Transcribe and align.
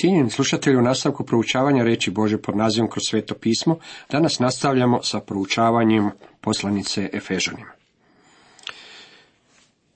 Cijenjeni 0.00 0.30
slušatelji 0.30 0.76
u 0.76 0.82
nastavku 0.82 1.24
proučavanja 1.24 1.84
reći 1.84 2.10
Bože 2.10 2.38
pod 2.38 2.56
nazivom 2.56 2.90
kroz 2.90 3.02
sveto 3.06 3.34
pismo, 3.34 3.78
danas 4.10 4.38
nastavljamo 4.38 5.02
sa 5.02 5.20
proučavanjem 5.20 6.10
poslanice 6.40 7.10
Efežanima. 7.12 7.70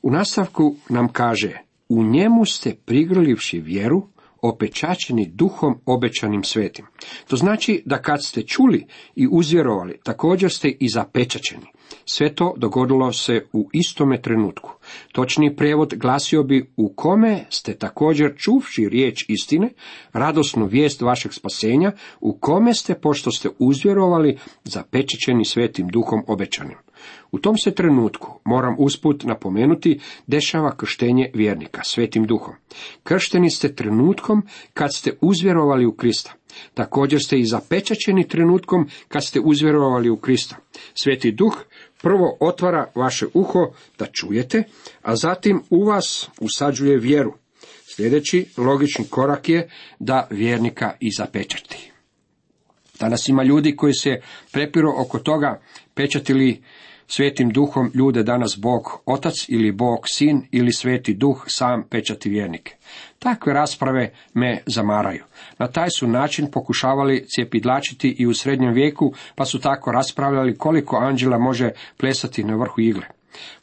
U 0.03 0.11
nastavku 0.11 0.75
nam 0.88 1.09
kaže, 1.09 1.59
u 1.88 2.03
njemu 2.03 2.45
ste 2.45 2.75
prigrlivši 2.75 3.61
vjeru, 3.61 4.06
opečačeni 4.45 5.30
duhom 5.35 5.75
obećanim 5.87 6.45
svetim. 6.45 6.87
To 7.29 7.37
znači 7.37 7.82
da 7.87 8.02
kad 8.02 8.25
ste 8.25 8.43
čuli 8.43 8.87
i 9.16 9.29
uzvjerovali, 9.30 9.98
također 10.05 10.52
ste 10.52 10.69
i 10.69 10.89
zapečačeni. 10.89 11.66
Sve 12.05 12.34
to 12.34 12.55
dogodilo 12.57 13.12
se 13.12 13.46
u 13.52 13.69
istome 13.73 14.23
trenutku. 14.23 14.70
Točni 15.12 15.57
prijevod 15.57 15.95
glasio 15.96 16.43
bi 16.43 16.73
u 16.77 16.93
kome 16.96 17.45
ste 17.51 17.75
također 17.75 18.34
čuvši 18.37 18.88
riječ 18.88 19.25
istine, 19.29 19.69
radosnu 20.12 20.66
vijest 20.66 21.02
vašeg 21.02 21.33
spasenja, 21.33 21.92
u 22.20 22.38
kome 22.38 22.74
ste, 22.74 22.95
pošto 22.95 23.30
ste 23.30 23.48
uzvjerovali, 23.59 24.38
zapečećeni 24.65 25.45
svetim 25.45 25.88
duhom 25.88 26.23
obećanim. 26.27 26.77
U 27.34 27.38
tom 27.38 27.59
se 27.59 27.70
trenutku, 27.70 28.41
moram 28.45 28.77
usput 28.79 29.24
napomenuti, 29.24 30.01
dešava 30.27 30.77
krštenje 30.77 31.30
vjernika 31.34 31.80
svetim 31.84 32.27
duhom. 32.27 32.55
Kršteni 33.02 33.51
ste 33.51 33.74
trenutkom 33.74 34.43
kad 34.74 34.95
ste 34.95 35.12
uzvjerovali 35.20 35.87
u 35.87 35.93
Krista. 35.93 36.33
Također 36.74 37.20
ste 37.24 37.38
i 37.38 37.47
zapečaćeni 37.47 38.29
trenutkom 38.29 38.88
kad 39.09 39.24
ste 39.24 39.41
uzvjerovali 39.41 40.10
u 40.10 40.16
Krista. 40.16 40.57
Sveti 40.95 41.33
duh 41.33 41.57
prvo 42.02 42.37
otvara 42.41 42.91
vaše 42.95 43.27
uho 43.35 43.73
da 43.98 44.07
čujete, 44.07 44.62
a 45.02 45.16
zatim 45.16 45.62
u 45.71 45.85
vas 45.85 46.29
usađuje 46.41 46.98
vjeru. 46.98 47.35
Sljedeći 47.96 48.46
logični 48.57 49.05
korak 49.10 49.48
je 49.48 49.69
da 49.98 50.27
vjernika 50.30 50.93
i 51.01 51.10
zapečati. 51.19 51.91
Danas 53.01 53.29
ima 53.29 53.43
ljudi 53.43 53.77
koji 53.77 53.95
se 53.95 54.21
prepiro 54.52 54.95
oko 54.99 55.18
toga 55.18 55.60
pečatili 55.95 56.62
svetim 57.07 57.51
duhom 57.51 57.91
ljude 57.95 58.23
danas 58.23 58.59
Bog 58.59 59.02
otac 59.07 59.35
ili 59.49 59.73
Bog 59.73 59.99
sin 60.07 60.43
ili 60.51 60.73
sveti 60.73 61.15
duh 61.15 61.45
sam 61.46 61.85
pečati 61.91 62.30
vjernike. 62.30 62.77
Takve 63.19 63.52
rasprave 63.52 64.12
me 64.34 64.62
zamaraju. 64.66 65.25
Na 65.59 65.69
taj 65.69 65.91
su 65.91 66.06
način 66.06 66.50
pokušavali 66.50 67.25
cijepidlačiti 67.27 68.16
i 68.19 68.27
u 68.27 68.34
srednjem 68.34 68.75
vijeku, 68.75 69.12
pa 69.34 69.44
su 69.44 69.61
tako 69.61 69.93
raspravljali 69.93 70.59
koliko 70.59 70.97
anđela 70.97 71.38
može 71.38 71.71
plesati 71.97 72.44
na 72.44 72.56
vrhu 72.56 72.81
igle. 72.81 73.06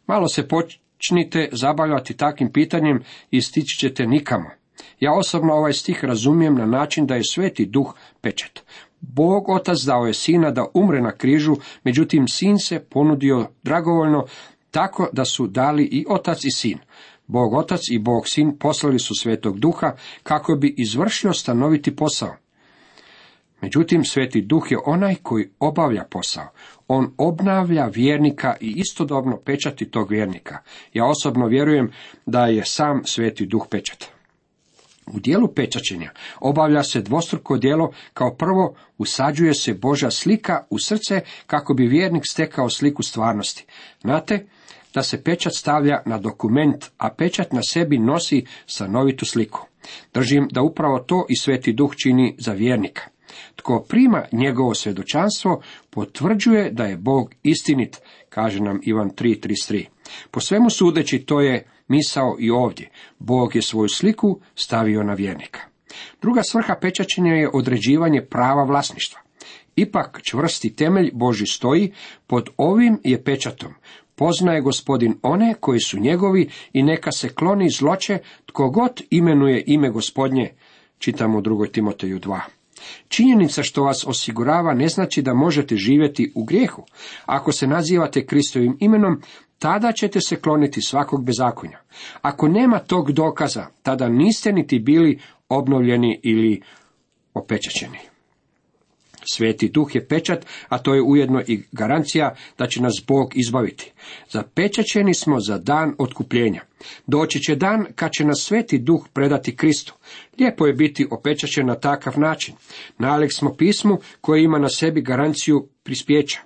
Malo 0.08 0.28
se 0.28 0.48
počnite 0.48 1.50
zabavljati 1.52 2.18
takvim 2.18 2.52
pitanjem 2.52 3.04
i 3.32 3.42
stići 3.42 3.78
ćete 3.80 4.08
nikamo. 4.08 4.50
Ja 5.00 5.14
osobno 5.14 5.54
ovaj 5.54 5.74
stih 5.74 6.04
razumijem 6.04 6.56
na 6.56 6.66
način 6.66 7.06
da 7.06 7.16
je 7.16 7.24
sveti 7.32 7.66
duh 7.66 7.94
pečat. 8.22 8.60
Bog 9.02 9.50
otac 9.50 9.78
dao 9.86 10.06
je 10.06 10.14
sina 10.14 10.52
da 10.52 10.66
umre 10.74 11.02
na 11.02 11.12
križu, 11.12 11.56
međutim 11.84 12.28
sin 12.28 12.60
se 12.60 12.80
ponudio 12.80 13.48
dragovoljno 13.64 14.26
tako 14.72 15.08
da 15.14 15.26
su 15.26 15.48
dali 15.48 15.84
i 15.84 16.06
otac 16.10 16.46
i 16.46 16.52
sin. 16.52 16.78
Bog 17.28 17.54
otac 17.54 17.82
i 17.92 18.00
Bog 18.00 18.28
sin 18.28 18.58
poslali 18.58 19.00
su 19.00 19.16
svetog 19.16 19.60
duha 19.60 19.96
kako 20.24 20.56
bi 20.56 20.76
izvršio 20.78 21.34
stanoviti 21.34 21.96
posao. 21.96 22.36
Međutim, 23.62 24.04
sveti 24.04 24.42
duh 24.42 24.72
je 24.72 24.78
onaj 24.86 25.16
koji 25.16 25.50
obavlja 25.60 26.04
posao. 26.10 26.48
On 26.88 27.14
obnavlja 27.18 27.86
vjernika 27.86 28.56
i 28.62 28.74
istodobno 28.78 29.38
pečati 29.46 29.92
tog 29.92 30.12
vjernika. 30.12 30.58
Ja 30.94 31.06
osobno 31.06 31.48
vjerujem 31.48 31.92
da 32.26 32.46
je 32.46 32.66
sam 32.66 33.02
sveti 33.06 33.46
duh 33.46 33.68
pečat. 33.70 34.21
U 35.08 35.20
dijelu 35.20 35.48
pečačenja 35.48 36.12
obavlja 36.40 36.84
se 36.84 37.02
dvostruko 37.02 37.58
djelo, 37.58 37.92
kao 38.14 38.36
prvo 38.36 38.76
usađuje 38.98 39.54
se 39.54 39.74
Božja 39.74 40.12
slika 40.12 40.66
u 40.70 40.80
srce 40.80 41.22
kako 41.48 41.74
bi 41.74 41.88
vjernik 41.88 42.24
stekao 42.30 42.70
sliku 42.70 43.04
stvarnosti. 43.04 43.66
Znate 44.02 44.46
da 44.94 45.04
se 45.04 45.24
pečat 45.24 45.54
stavlja 45.56 46.02
na 46.06 46.18
dokument, 46.18 46.86
a 46.98 47.10
pečat 47.10 47.54
na 47.54 47.62
sebi 47.64 47.98
nosi 47.98 48.46
stanovitu 48.66 49.26
sliku. 49.26 49.68
Držim 50.14 50.48
da 50.52 50.62
upravo 50.62 51.00
to 51.00 51.26
i 51.30 51.36
Sveti 51.38 51.74
Duh 51.74 51.92
čini 52.04 52.36
za 52.40 52.54
vjernika. 52.54 53.02
Tko 53.56 53.86
prima 53.90 54.24
njegovo 54.32 54.74
svjedočanstvo, 54.74 55.62
potvrđuje 55.90 56.72
da 56.72 56.86
je 56.86 56.98
Bog 56.98 57.34
istinit, 57.44 58.02
kaže 58.30 58.60
nam 58.60 58.80
Ivan 58.84 59.10
3.33. 59.10 59.86
Po 60.32 60.40
svemu 60.40 60.70
sudeći 60.70 61.20
to 61.20 61.42
je 61.42 61.68
misao 61.88 62.36
i 62.40 62.52
ovdje. 62.52 62.90
Bog 63.20 63.56
je 63.56 63.62
svoju 63.62 63.90
sliku 63.90 64.40
stavio 64.56 65.04
na 65.04 65.14
vjernika. 65.14 65.60
Druga 66.22 66.42
svrha 66.44 66.76
pečačenja 66.82 67.34
je 67.34 67.50
određivanje 67.54 68.22
prava 68.22 68.64
vlasništva. 68.64 69.20
Ipak 69.76 70.20
čvrsti 70.24 70.76
temelj 70.76 71.12
Boži 71.14 71.46
stoji, 71.46 71.94
pod 72.28 72.50
ovim 72.58 73.00
je 73.04 73.24
pečatom. 73.24 73.74
Poznaje 74.16 74.62
gospodin 74.62 75.16
one 75.22 75.56
koji 75.60 75.80
su 75.80 76.00
njegovi 76.00 76.50
i 76.74 76.84
neka 76.84 77.12
se 77.12 77.30
kloni 77.30 77.70
zloče 77.70 78.18
tko 78.46 78.70
god 78.70 79.02
imenuje 79.10 79.64
ime 79.68 79.90
gospodnje, 79.90 80.54
čitamo 80.98 81.38
u 81.38 81.42
2. 81.42 81.72
Timoteju 81.72 82.20
2. 82.20 82.40
Činjenica 83.08 83.64
što 83.64 83.84
vas 83.84 84.06
osigurava 84.08 84.74
ne 84.74 84.88
znači 84.88 85.22
da 85.22 85.34
možete 85.34 85.76
živjeti 85.76 86.32
u 86.36 86.44
grijehu. 86.44 86.86
Ako 87.26 87.52
se 87.52 87.68
nazivate 87.68 88.26
Kristovim 88.26 88.78
imenom, 88.80 89.22
tada 89.60 89.92
ćete 89.92 90.20
se 90.22 90.36
kloniti 90.36 90.82
svakog 90.82 91.26
bezakonja. 91.26 91.80
Ako 92.22 92.48
nema 92.48 92.80
tog 92.80 93.12
dokaza, 93.12 93.66
tada 93.84 94.10
niste 94.10 94.52
niti 94.52 94.80
bili 94.80 95.20
obnovljeni 95.50 96.20
ili 96.24 96.62
opečećeni. 97.34 98.11
Sveti 99.34 99.70
duh 99.70 99.96
je 99.96 100.08
pečat, 100.08 100.46
a 100.70 100.78
to 100.78 100.94
je 100.94 101.02
ujedno 101.02 101.42
i 101.48 101.64
garancija 101.72 102.36
da 102.58 102.68
će 102.68 102.82
nas 102.82 102.94
Bog 103.08 103.32
izbaviti. 103.36 103.92
Zapečaćeni 104.30 105.14
smo 105.14 105.40
za 105.40 105.58
dan 105.58 105.96
otkupljenja. 105.98 106.62
Doći 107.08 107.40
će 107.40 107.56
dan 107.56 107.86
kad 107.96 108.12
će 108.12 108.26
nas 108.26 108.44
sveti 108.44 108.78
duh 108.78 109.08
predati 109.14 109.56
Kristu. 109.56 109.94
Lijepo 110.40 110.68
je 110.68 110.74
biti 110.74 111.08
opečaćen 111.12 111.68
na 111.68 111.76
takav 111.76 112.20
način. 112.20 112.56
Nalik 112.98 113.32
smo 113.34 113.54
pismu 113.54 113.98
koje 114.22 114.44
ima 114.44 114.60
na 114.60 114.70
sebi 114.70 115.02
garanciju 115.02 115.68
prispjeća. 115.84 116.40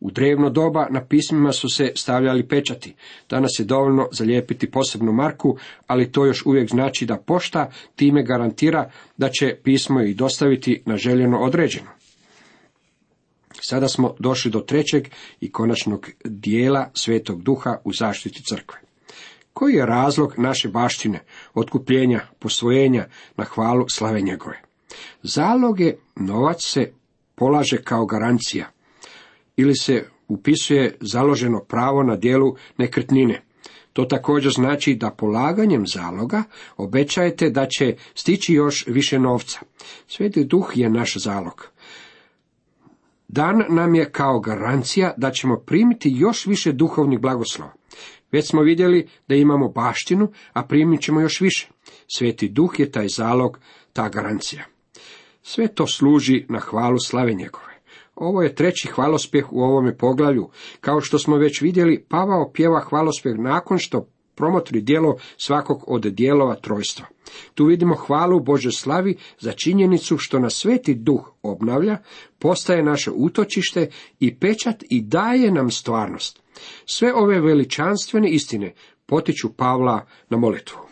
U 0.00 0.10
drevno 0.10 0.50
doba 0.50 0.86
na 0.90 1.04
pismima 1.04 1.52
su 1.52 1.68
se 1.68 1.92
stavljali 1.94 2.48
pečati. 2.48 2.94
Danas 3.30 3.50
je 3.58 3.64
dovoljno 3.64 4.08
zalijepiti 4.12 4.70
posebnu 4.70 5.12
marku, 5.12 5.56
ali 5.86 6.12
to 6.12 6.26
još 6.26 6.46
uvijek 6.46 6.70
znači 6.70 7.06
da 7.06 7.16
pošta 7.16 7.70
time 7.96 8.22
garantira 8.22 8.90
da 9.16 9.28
će 9.28 9.56
pismo 9.62 10.00
i 10.00 10.14
dostaviti 10.14 10.82
na 10.86 10.96
željeno 10.96 11.38
određeno. 11.38 12.01
Sada 13.64 13.88
smo 13.88 14.14
došli 14.18 14.50
do 14.50 14.60
trećeg 14.60 15.08
i 15.40 15.52
konačnog 15.52 16.10
dijela 16.24 16.90
Svetog 16.94 17.42
Duha 17.42 17.76
u 17.84 17.92
zaštiti 17.92 18.42
crkve. 18.42 18.80
Koji 19.52 19.74
je 19.74 19.86
razlog 19.86 20.34
naše 20.38 20.68
baštine, 20.68 21.22
otkupljenja, 21.54 22.20
posvojenja 22.38 23.06
na 23.36 23.44
hvalu 23.44 23.88
slave 23.88 24.20
njegove? 24.20 24.60
Zaloge 25.22 25.94
novac 26.16 26.58
se 26.64 26.92
polaže 27.34 27.82
kao 27.82 28.06
garancija 28.06 28.70
ili 29.56 29.76
se 29.76 30.04
upisuje 30.28 30.96
založeno 31.00 31.60
pravo 31.60 32.02
na 32.02 32.16
dijelu 32.16 32.56
nekretnine. 32.78 33.42
To 33.92 34.04
također 34.04 34.52
znači 34.52 34.94
da 34.94 35.10
polaganjem 35.10 35.86
zaloga 35.86 36.42
obećajete 36.76 37.50
da 37.50 37.66
će 37.66 37.96
stići 38.14 38.52
još 38.52 38.86
više 38.86 39.18
novca. 39.18 39.60
Sveti 40.08 40.44
duh 40.44 40.72
je 40.74 40.90
naš 40.90 41.16
zalog. 41.16 41.71
Dan 43.32 43.64
nam 43.68 43.94
je 43.94 44.10
kao 44.10 44.40
garancija 44.40 45.14
da 45.16 45.30
ćemo 45.30 45.56
primiti 45.56 46.12
još 46.14 46.46
više 46.46 46.72
duhovnih 46.72 47.20
blagoslova. 47.20 47.72
Već 48.32 48.50
smo 48.50 48.62
vidjeli 48.62 49.08
da 49.28 49.34
imamo 49.34 49.68
baštinu, 49.68 50.32
a 50.52 50.62
primit 50.62 51.00
ćemo 51.00 51.20
još 51.20 51.40
više. 51.40 51.68
Sveti 52.16 52.48
duh 52.48 52.80
je 52.80 52.90
taj 52.90 53.08
zalog, 53.08 53.58
ta 53.92 54.08
garancija. 54.08 54.64
Sve 55.42 55.68
to 55.68 55.86
služi 55.86 56.46
na 56.48 56.58
hvalu 56.58 56.98
slave 56.98 57.32
njegove. 57.32 57.72
Ovo 58.14 58.42
je 58.42 58.54
treći 58.54 58.88
hvalospjeh 58.88 59.52
u 59.52 59.60
ovome 59.60 59.96
poglavlju. 59.96 60.48
Kao 60.80 61.00
što 61.00 61.18
smo 61.18 61.36
već 61.36 61.60
vidjeli, 61.60 62.04
Pavao 62.08 62.52
pjeva 62.52 62.80
hvalospjeh 62.80 63.38
nakon 63.38 63.78
što 63.78 64.08
promotri 64.42 64.80
dijelo 64.80 65.16
svakog 65.36 65.84
od 65.86 66.02
dijelova 66.02 66.54
trojstva. 66.54 67.06
Tu 67.54 67.64
vidimo 67.64 67.94
hvalu 67.94 68.40
Bože 68.40 68.72
slavi 68.72 69.16
za 69.40 69.52
činjenicu 69.52 70.18
što 70.18 70.38
nas 70.38 70.54
sveti 70.54 70.94
duh 70.94 71.32
obnavlja, 71.42 71.98
postaje 72.38 72.82
naše 72.82 73.10
utočište 73.10 73.90
i 74.20 74.34
pečat 74.38 74.84
i 74.90 75.00
daje 75.02 75.50
nam 75.50 75.70
stvarnost. 75.70 76.42
Sve 76.86 77.14
ove 77.14 77.40
veličanstvene 77.40 78.30
istine 78.30 78.74
potiču 79.06 79.52
Pavla 79.56 80.06
na 80.30 80.36
molitvu. 80.36 80.91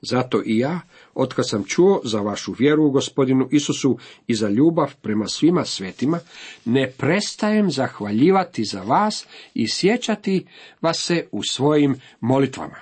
Zato 0.00 0.42
i 0.46 0.58
ja, 0.58 0.80
otkad 1.14 1.48
sam 1.48 1.64
čuo 1.64 2.00
za 2.04 2.20
vašu 2.20 2.54
vjeru 2.58 2.84
u 2.84 2.90
gospodinu 2.90 3.48
Isusu 3.50 3.98
i 4.26 4.34
za 4.34 4.48
ljubav 4.48 4.94
prema 5.02 5.26
svima 5.26 5.64
svetima, 5.64 6.18
ne 6.64 6.90
prestajem 6.90 7.70
zahvaljivati 7.70 8.64
za 8.64 8.82
vas 8.82 9.26
i 9.54 9.68
sjećati 9.68 10.46
vas 10.80 10.98
se 10.98 11.26
u 11.32 11.42
svojim 11.42 11.96
molitvama. 12.20 12.76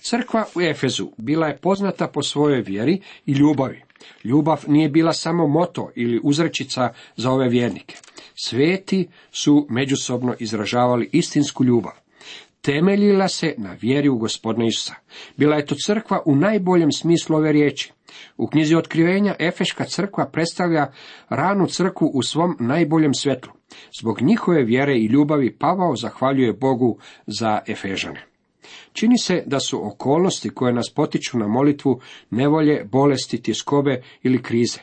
Crkva 0.00 0.46
u 0.54 0.60
Efezu 0.60 1.10
bila 1.16 1.46
je 1.46 1.56
poznata 1.56 2.08
po 2.08 2.22
svojoj 2.22 2.60
vjeri 2.60 3.00
i 3.26 3.32
ljubavi. 3.32 3.82
Ljubav 4.24 4.64
nije 4.66 4.88
bila 4.88 5.12
samo 5.12 5.46
moto 5.46 5.90
ili 5.94 6.20
uzrečica 6.22 6.92
za 7.16 7.30
ove 7.30 7.48
vjernike. 7.48 7.96
Sveti 8.34 9.08
su 9.32 9.66
međusobno 9.70 10.34
izražavali 10.38 11.10
istinsku 11.12 11.64
ljubav. 11.64 12.01
Temeljila 12.62 13.28
se 13.28 13.54
na 13.58 13.76
vjeri 13.80 14.08
u 14.08 14.16
gospodina 14.16 14.66
Isusa. 14.66 14.94
Bila 15.36 15.56
je 15.56 15.66
to 15.66 15.74
crkva 15.86 16.22
u 16.26 16.36
najboljem 16.36 16.92
smislu 16.92 17.36
ove 17.36 17.52
riječi. 17.52 17.92
U 18.36 18.46
knjizi 18.46 18.74
otkrivenja 18.74 19.34
Efeška 19.38 19.84
crkva 19.84 20.26
predstavlja 20.26 20.92
ranu 21.28 21.66
crkvu 21.66 22.10
u 22.14 22.22
svom 22.22 22.56
najboljem 22.60 23.14
svjetlu. 23.14 23.52
Zbog 24.00 24.22
njihove 24.22 24.62
vjere 24.62 24.98
i 24.98 25.06
ljubavi 25.06 25.56
Pavao 25.58 25.96
zahvaljuje 25.96 26.52
Bogu 26.52 26.98
za 27.26 27.60
Efežane. 27.66 28.26
Čini 28.92 29.18
se 29.18 29.42
da 29.46 29.60
su 29.60 29.86
okolnosti 29.86 30.50
koje 30.50 30.72
nas 30.72 30.92
potiču 30.94 31.38
na 31.38 31.48
molitvu 31.48 32.00
nevolje, 32.30 32.84
bolesti, 32.84 33.42
tjeskobe 33.42 34.02
ili 34.22 34.42
krize. 34.42 34.78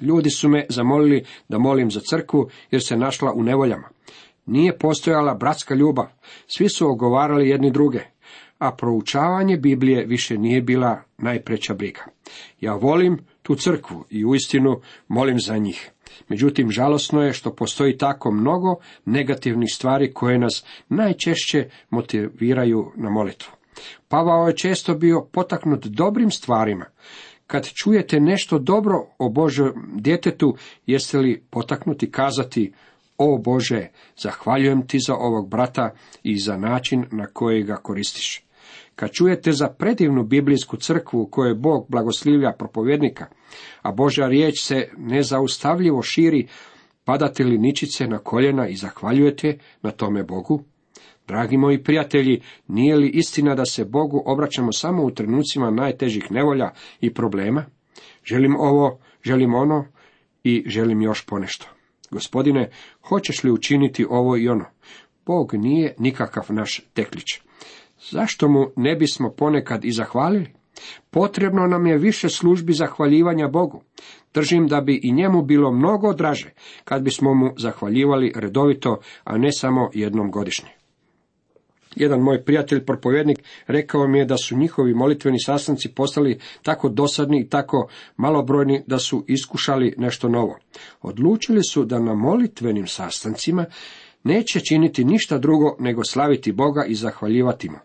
Ljudi 0.00 0.30
su 0.30 0.48
me 0.48 0.66
zamolili 0.68 1.24
da 1.48 1.58
molim 1.58 1.90
za 1.90 2.00
crkvu 2.00 2.48
jer 2.70 2.82
se 2.82 2.96
našla 2.96 3.32
u 3.32 3.42
nevoljama. 3.42 3.88
Nije 4.46 4.78
postojala 4.78 5.34
bratska 5.34 5.74
ljubav, 5.74 6.06
svi 6.46 6.68
su 6.68 6.88
ogovarali 6.88 7.48
jedni 7.48 7.70
druge, 7.70 8.00
a 8.58 8.72
proučavanje 8.72 9.56
Biblije 9.56 10.06
više 10.06 10.38
nije 10.38 10.62
bila 10.62 11.02
najpreća 11.18 11.74
briga. 11.74 12.04
Ja 12.60 12.74
volim 12.74 13.18
tu 13.42 13.54
crkvu 13.54 14.04
i 14.10 14.24
uistinu 14.24 14.80
molim 15.08 15.40
za 15.40 15.58
njih. 15.58 15.90
Međutim, 16.28 16.70
žalosno 16.70 17.22
je 17.22 17.32
što 17.32 17.54
postoji 17.54 17.98
tako 17.98 18.30
mnogo 18.30 18.76
negativnih 19.04 19.68
stvari 19.74 20.12
koje 20.12 20.38
nas 20.38 20.64
najčešće 20.88 21.68
motiviraju 21.90 22.92
na 22.96 23.10
molitvu. 23.10 23.52
Pavao 24.08 24.48
je 24.48 24.56
često 24.56 24.94
bio 24.94 25.28
potaknut 25.32 25.86
dobrim 25.86 26.30
stvarima. 26.30 26.86
Kad 27.46 27.68
čujete 27.68 28.20
nešto 28.20 28.58
dobro 28.58 29.06
o 29.18 29.28
Božem 29.28 29.72
djetetu, 29.94 30.56
jeste 30.86 31.18
li 31.18 31.44
potaknuti 31.50 32.10
kazati 32.10 32.72
o 33.22 33.38
Bože, 33.38 33.88
zahvaljujem 34.16 34.86
ti 34.86 34.98
za 35.06 35.14
ovog 35.14 35.48
brata 35.48 35.90
i 36.22 36.38
za 36.38 36.56
način 36.56 37.04
na 37.10 37.26
koji 37.26 37.62
ga 37.62 37.76
koristiš. 37.76 38.44
Kad 38.96 39.10
čujete 39.12 39.52
za 39.52 39.68
predivnu 39.68 40.24
biblijsku 40.24 40.76
crkvu 40.76 41.20
u 41.20 41.26
kojoj 41.26 41.54
Bog 41.54 41.86
blagoslivlja 41.88 42.52
propovjednika, 42.58 43.26
a 43.82 43.92
Božja 43.92 44.28
riječ 44.28 44.62
se 44.62 44.88
nezaustavljivo 44.96 46.02
širi, 46.02 46.48
padate 47.04 47.44
li 47.44 47.58
ničice 47.58 48.06
na 48.06 48.18
koljena 48.18 48.68
i 48.68 48.76
zahvaljujete 48.76 49.58
na 49.82 49.90
tome 49.90 50.22
Bogu? 50.22 50.62
Dragi 51.28 51.56
moji 51.56 51.82
prijatelji, 51.82 52.40
nije 52.68 52.96
li 52.96 53.08
istina 53.08 53.54
da 53.54 53.64
se 53.64 53.84
Bogu 53.84 54.22
obraćamo 54.26 54.72
samo 54.72 55.04
u 55.04 55.10
trenucima 55.10 55.70
najtežih 55.70 56.32
nevolja 56.32 56.70
i 57.00 57.14
problema? 57.14 57.64
Želim 58.24 58.56
ovo, 58.56 58.98
želim 59.22 59.54
ono 59.54 59.84
i 60.44 60.64
želim 60.66 61.02
još 61.02 61.26
ponešto. 61.26 61.66
Gospodine, 62.12 62.70
hoćeš 63.08 63.44
li 63.44 63.50
učiniti 63.50 64.06
ovo 64.10 64.36
i 64.36 64.48
ono? 64.48 64.64
Bog 65.26 65.54
nije 65.54 65.94
nikakav 65.98 66.44
naš 66.48 66.80
teklić. 66.92 67.40
Zašto 68.10 68.48
mu 68.48 68.66
ne 68.76 68.96
bismo 68.96 69.30
ponekad 69.30 69.84
i 69.84 69.92
zahvalili? 69.92 70.52
Potrebno 71.10 71.66
nam 71.66 71.86
je 71.86 71.98
više 71.98 72.28
službi 72.28 72.72
zahvaljivanja 72.72 73.48
Bogu. 73.48 73.82
Držim 74.34 74.66
da 74.66 74.80
bi 74.80 75.00
i 75.02 75.12
njemu 75.12 75.42
bilo 75.42 75.72
mnogo 75.72 76.12
draže 76.14 76.50
kad 76.84 77.02
bismo 77.02 77.34
mu 77.34 77.54
zahvaljivali 77.56 78.32
redovito, 78.36 79.00
a 79.24 79.38
ne 79.38 79.52
samo 79.52 79.90
jednom 79.94 80.30
godišnje. 80.30 80.81
Jedan 81.96 82.20
moj 82.20 82.44
prijatelj, 82.44 82.84
propovjednik, 82.84 83.38
rekao 83.66 84.08
mi 84.08 84.18
je 84.18 84.24
da 84.24 84.36
su 84.36 84.56
njihovi 84.56 84.94
molitveni 84.94 85.40
sastanci 85.40 85.88
postali 85.88 86.38
tako 86.62 86.88
dosadni 86.88 87.40
i 87.40 87.48
tako 87.48 87.88
malobrojni 88.16 88.82
da 88.86 88.98
su 88.98 89.24
iskušali 89.28 89.94
nešto 89.98 90.28
novo. 90.28 90.58
Odlučili 91.02 91.60
su 91.64 91.84
da 91.84 91.98
na 91.98 92.14
molitvenim 92.14 92.86
sastancima 92.86 93.64
neće 94.24 94.60
činiti 94.60 95.04
ništa 95.04 95.38
drugo 95.38 95.76
nego 95.78 96.04
slaviti 96.04 96.52
Boga 96.52 96.84
i 96.84 96.94
zahvaljivati 96.94 97.70
mu. 97.70 97.76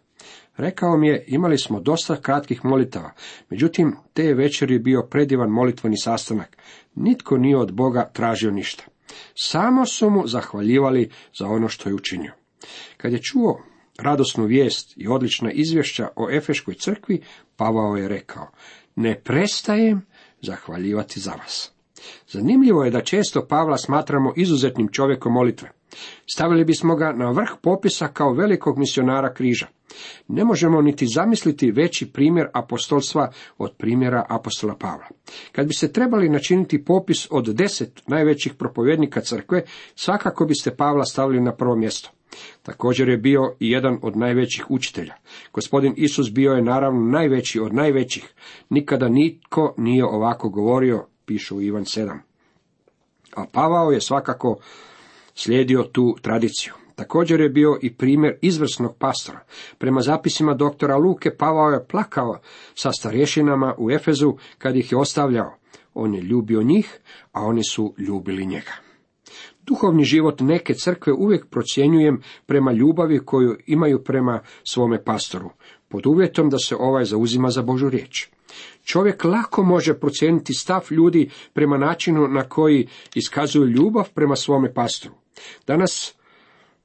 Rekao 0.58 0.98
mi 0.98 1.08
je, 1.08 1.24
imali 1.28 1.58
smo 1.58 1.80
dosta 1.80 2.16
kratkih 2.16 2.66
molitava, 2.66 3.12
međutim, 3.50 3.96
te 4.14 4.24
je 4.24 4.34
večeri 4.34 4.80
bio 4.80 5.08
predivan 5.10 5.50
molitveni 5.50 5.98
sastanak. 5.98 6.58
Nitko 6.96 7.38
nije 7.38 7.58
od 7.58 7.74
Boga 7.74 8.10
tražio 8.14 8.52
ništa. 8.52 8.84
Samo 9.36 9.86
su 9.86 10.10
mu 10.10 10.28
zahvaljivali 10.28 11.10
za 11.40 11.48
ono 11.48 11.68
što 11.68 11.90
je 11.90 11.96
učinio. 11.96 12.34
Kad 12.98 13.14
je 13.14 13.22
čuo 13.22 13.64
radosnu 13.98 14.46
vijest 14.46 14.94
i 14.98 15.08
odlična 15.08 15.52
izvješća 15.52 16.08
o 16.16 16.30
Efeškoj 16.32 16.74
crkvi, 16.74 17.22
Pavao 17.56 17.96
je 17.96 18.08
rekao, 18.08 18.48
ne 18.96 19.22
prestajem 19.24 20.06
zahvaljivati 20.42 21.20
za 21.20 21.32
vas. 21.32 21.72
Zanimljivo 22.28 22.84
je 22.84 22.92
da 22.92 23.02
često 23.02 23.48
Pavla 23.48 23.78
smatramo 23.78 24.34
izuzetnim 24.36 24.88
čovjekom 24.88 25.34
molitve. 25.34 25.72
Stavili 26.26 26.66
bismo 26.66 26.96
ga 26.96 27.12
na 27.12 27.32
vrh 27.32 27.50
popisa 27.62 28.08
kao 28.08 28.34
velikog 28.34 28.78
misionara 28.78 29.34
križa. 29.34 29.68
Ne 30.28 30.44
možemo 30.44 30.82
niti 30.82 31.08
zamisliti 31.08 31.72
veći 31.72 32.12
primjer 32.12 32.48
apostolstva 32.54 33.32
od 33.58 33.76
primjera 33.78 34.26
apostola 34.30 34.76
Pavla. 34.76 35.08
Kad 35.52 35.68
biste 35.68 35.92
trebali 35.92 36.30
načiniti 36.30 36.86
popis 36.86 37.28
od 37.32 37.56
deset 37.56 38.08
najvećih 38.08 38.54
propovjednika 38.54 39.22
crkve, 39.22 39.64
svakako 39.96 40.46
biste 40.46 40.76
Pavla 40.76 41.06
stavili 41.06 41.42
na 41.42 41.56
prvo 41.56 41.76
mjesto. 41.76 42.10
Također 42.64 43.10
je 43.10 43.18
bio 43.18 43.56
i 43.60 43.72
jedan 43.72 44.00
od 44.02 44.18
najvećih 44.18 44.72
učitelja. 44.72 45.14
Gospodin 45.54 45.94
Isus 45.98 46.32
bio 46.32 46.52
je 46.52 46.62
naravno 46.62 47.12
najveći 47.12 47.60
od 47.60 47.74
najvećih. 47.74 48.34
Nikada 48.70 49.10
nitko 49.10 49.74
nije 49.78 50.06
ovako 50.06 50.50
govorio, 50.50 51.06
piše 51.26 51.54
u 51.54 51.62
Ivan 51.62 51.84
7. 51.84 52.18
A 53.36 53.46
Pavao 53.52 53.92
je 53.92 54.02
svakako 54.02 54.58
slijedio 55.36 55.84
tu 55.84 56.18
tradiciju. 56.22 56.74
Također 56.96 57.42
je 57.42 57.50
bio 57.50 57.80
i 57.82 57.94
primjer 57.94 58.38
izvrsnog 58.42 58.96
pastora. 59.00 59.40
Prema 59.78 60.02
zapisima 60.02 60.54
doktora 60.54 60.98
Luke, 60.98 61.36
Pavao 61.38 61.70
je 61.70 61.86
plakao 61.88 62.40
sa 62.76 62.92
starješinama 62.92 63.76
u 63.78 63.92
Efezu 63.92 64.38
kad 64.58 64.76
ih 64.76 64.92
je 64.92 64.98
ostavljao. 64.98 65.54
On 65.94 66.14
je 66.14 66.22
ljubio 66.22 66.64
njih, 66.64 67.00
a 67.32 67.42
oni 67.42 67.64
su 67.64 67.94
ljubili 67.98 68.46
njega. 68.46 68.87
Duhovni 69.68 70.04
život 70.04 70.42
neke 70.42 70.74
crkve 70.74 71.14
uvijek 71.14 71.46
procjenjujem 71.46 72.22
prema 72.46 72.72
ljubavi 72.72 73.20
koju 73.20 73.58
imaju 73.66 74.04
prema 74.04 74.40
svome 74.64 75.04
pastoru, 75.04 75.50
pod 75.88 76.06
uvjetom 76.06 76.50
da 76.50 76.58
se 76.58 76.76
ovaj 76.76 77.06
zauzima 77.06 77.50
za 77.50 77.62
Božu 77.62 77.90
riječ. 77.90 78.28
Čovjek 78.84 79.24
lako 79.24 79.64
može 79.64 80.00
procijeniti 80.00 80.54
stav 80.54 80.82
ljudi 80.92 81.30
prema 81.54 81.78
načinu 81.78 82.28
na 82.28 82.44
koji 82.44 82.88
iskazuju 83.16 83.66
ljubav 83.66 84.10
prema 84.14 84.36
svome 84.36 84.74
pastoru. 84.74 85.16
Danas 85.68 86.16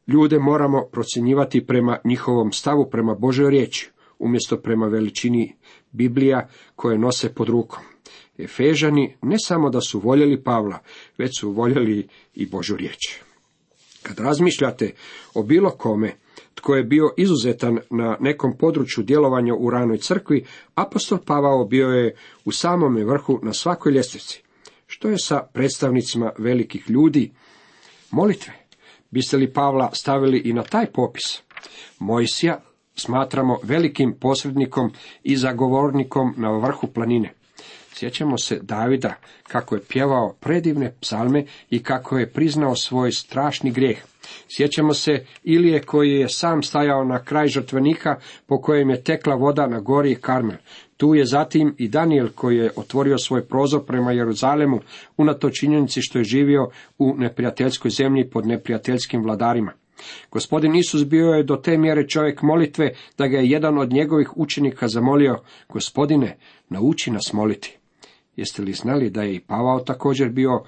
ljude 0.07 0.39
moramo 0.39 0.85
procjenjivati 0.93 1.67
prema 1.67 1.99
njihovom 2.05 2.53
stavu 2.53 2.91
prema 2.91 3.15
Božoj 3.15 3.51
riječi, 3.51 3.91
umjesto 4.19 4.57
prema 4.57 4.87
veličini 4.87 5.57
Biblija 5.93 6.49
koje 6.77 6.99
nose 6.99 7.35
pod 7.35 7.49
rukom. 7.49 7.92
Efežani 8.39 9.17
ne 9.23 9.37
samo 9.39 9.71
da 9.71 9.81
su 9.81 10.01
voljeli 10.01 10.43
Pavla, 10.43 10.79
već 11.19 11.41
su 11.41 11.51
voljeli 11.51 12.09
i 12.35 12.47
Božu 12.47 12.77
riječ. 12.77 13.19
Kad 14.03 14.19
razmišljate 14.19 14.93
o 15.35 15.43
bilo 15.43 15.71
kome 15.71 16.15
tko 16.55 16.75
je 16.75 16.85
bio 16.85 17.11
izuzetan 17.17 17.79
na 17.91 18.17
nekom 18.21 18.57
području 18.59 19.05
djelovanja 19.05 19.55
u 19.55 19.71
ranoj 19.71 19.99
crkvi, 19.99 20.45
apostol 20.75 21.19
Pavao 21.27 21.65
bio 21.65 21.89
je 21.89 22.17
u 22.45 22.53
samome 22.53 23.05
vrhu 23.05 23.41
na 23.43 23.53
svakoj 23.53 23.93
ljestvici. 23.93 24.43
Što 24.87 25.09
je 25.09 25.19
sa 25.19 25.43
predstavnicima 25.53 26.33
velikih 26.39 26.91
ljudi? 26.91 27.33
Molitve. 28.11 28.53
Biste 29.11 29.37
li 29.37 29.53
Pavla 29.53 29.91
stavili 29.93 30.39
i 30.39 30.53
na 30.53 30.62
taj 30.62 30.87
popis? 30.87 31.43
Mojsija 31.99 32.61
smatramo 32.95 33.59
velikim 33.62 34.15
posrednikom 34.21 34.93
i 35.23 35.37
zagovornikom 35.37 36.35
na 36.37 36.59
vrhu 36.59 36.87
planine. 36.87 37.35
Sjećamo 37.95 38.39
se 38.39 38.59
Davida 38.63 39.15
kako 39.49 39.75
je 39.75 39.81
pjevao 39.89 40.35
predivne 40.41 40.93
psalme 41.01 41.45
i 41.71 41.83
kako 41.83 42.19
je 42.19 42.33
priznao 42.33 42.77
svoj 42.77 43.13
strašni 43.13 43.71
grijeh. 43.71 43.99
Sjećamo 44.49 44.95
se 44.95 45.25
Ilije 45.43 45.83
koji 45.83 46.11
je 46.11 46.29
sam 46.29 46.63
stajao 46.63 47.05
na 47.05 47.25
kraj 47.25 47.49
žrtvenika 47.49 48.17
po 48.47 48.61
kojem 48.61 48.91
je 48.91 49.05
tekla 49.05 49.35
voda 49.35 49.67
na 49.67 49.81
gori 49.81 50.15
Karmel. 50.15 50.57
Tu 50.97 51.15
je 51.15 51.25
zatim 51.27 51.75
i 51.79 51.89
Daniel 51.89 52.29
koji 52.35 52.57
je 52.57 52.71
otvorio 52.77 53.19
svoj 53.19 53.49
prozor 53.49 53.85
prema 53.87 54.13
Jeruzalemu, 54.13 54.81
unato 55.17 55.51
činjenici 55.51 56.03
što 56.03 56.19
je 56.19 56.25
živio 56.25 56.71
u 56.99 57.15
neprijateljskoj 57.17 57.91
zemlji 57.91 58.31
pod 58.31 58.47
neprijateljskim 58.47 59.23
vladarima. 59.23 59.73
Gospodin 60.31 60.75
Isus 60.75 61.05
bio 61.05 61.27
je 61.27 61.43
do 61.43 61.57
te 61.57 61.79
mjere 61.79 62.09
čovjek 62.09 62.43
molitve 62.43 62.91
da 63.19 63.27
ga 63.27 63.39
je 63.39 63.51
jedan 63.51 63.79
od 63.79 63.93
njegovih 63.93 64.37
učenika 64.37 64.89
zamolio, 64.89 65.39
gospodine, 65.69 66.37
nauči 66.69 67.11
nas 67.11 67.33
moliti. 67.33 67.82
Jeste 68.37 68.62
li 68.62 68.73
znali 68.73 69.11
da 69.11 69.23
je 69.23 69.35
i 69.35 69.41
Pavao 69.41 69.81
također 69.81 70.29
bio 70.29 70.62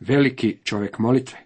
veliki 0.00 0.56
čovjek 0.64 0.98
molitve. 0.98 1.38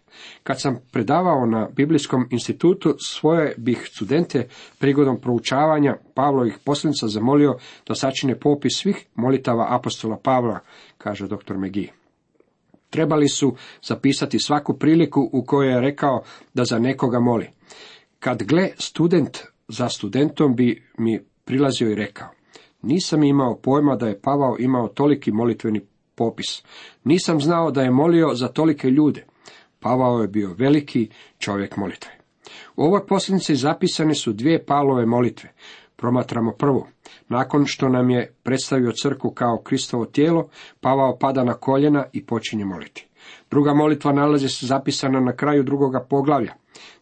Kad 0.42 0.60
sam 0.60 0.78
predavao 0.92 1.46
na 1.46 1.68
Biblijskom 1.76 2.28
institutu, 2.30 2.94
svoje 2.98 3.54
bih 3.58 3.88
studente 3.92 4.48
prigodom 4.78 5.20
proučavanja 5.20 5.96
Pavlovih 6.14 6.58
posljednica 6.64 7.08
zamolio 7.08 7.58
da 7.86 7.94
sačine 7.94 8.40
popis 8.40 8.72
svih 8.76 9.06
molitava 9.14 9.66
apostola 9.70 10.18
Pavla, 10.22 10.58
kaže 10.98 11.26
dr. 11.26 11.56
Megi. 11.56 11.90
Trebali 12.90 13.28
su 13.28 13.56
zapisati 13.82 14.38
svaku 14.38 14.78
priliku 14.78 15.30
u 15.32 15.44
kojoj 15.44 15.72
je 15.72 15.80
rekao 15.80 16.22
da 16.54 16.64
za 16.64 16.78
nekoga 16.78 17.20
moli. 17.20 17.50
Kad 18.18 18.42
gle 18.42 18.68
student 18.78 19.38
za 19.68 19.88
studentom 19.88 20.56
bi 20.56 20.88
mi 20.98 21.20
prilazio 21.44 21.90
i 21.90 21.94
rekao, 21.94 22.28
nisam 22.82 23.22
imao 23.22 23.56
pojma 23.56 23.96
da 23.96 24.08
je 24.08 24.20
Pavao 24.20 24.56
imao 24.58 24.88
toliki 24.88 25.32
molitveni 25.32 25.80
popis. 26.14 26.62
Nisam 27.04 27.40
znao 27.40 27.70
da 27.70 27.82
je 27.82 27.90
molio 27.90 28.34
za 28.34 28.48
tolike 28.48 28.90
ljude. 28.90 29.26
Pavao 29.80 30.22
je 30.22 30.28
bio 30.28 30.54
veliki 30.58 31.08
čovjek 31.38 31.76
molitve. 31.76 32.10
U 32.76 32.82
ovoj 32.82 33.06
posljednici 33.06 33.56
zapisane 33.56 34.14
su 34.14 34.32
dvije 34.32 34.64
Pavlove 34.64 35.06
molitve. 35.06 35.52
Promatramo 35.96 36.52
prvu. 36.52 36.86
Nakon 37.28 37.66
što 37.66 37.88
nam 37.88 38.10
je 38.10 38.34
predstavio 38.42 38.92
crku 38.92 39.30
kao 39.30 39.62
Kristovo 39.64 40.04
tijelo, 40.04 40.48
Pavao 40.80 41.18
pada 41.18 41.44
na 41.44 41.54
koljena 41.54 42.04
i 42.12 42.26
počinje 42.26 42.64
moliti. 42.64 43.07
Druga 43.50 43.74
molitva 43.74 44.12
nalazi 44.12 44.48
se 44.48 44.66
zapisana 44.66 45.20
na 45.20 45.36
kraju 45.36 45.62
drugoga 45.62 46.06
poglavlja. 46.10 46.54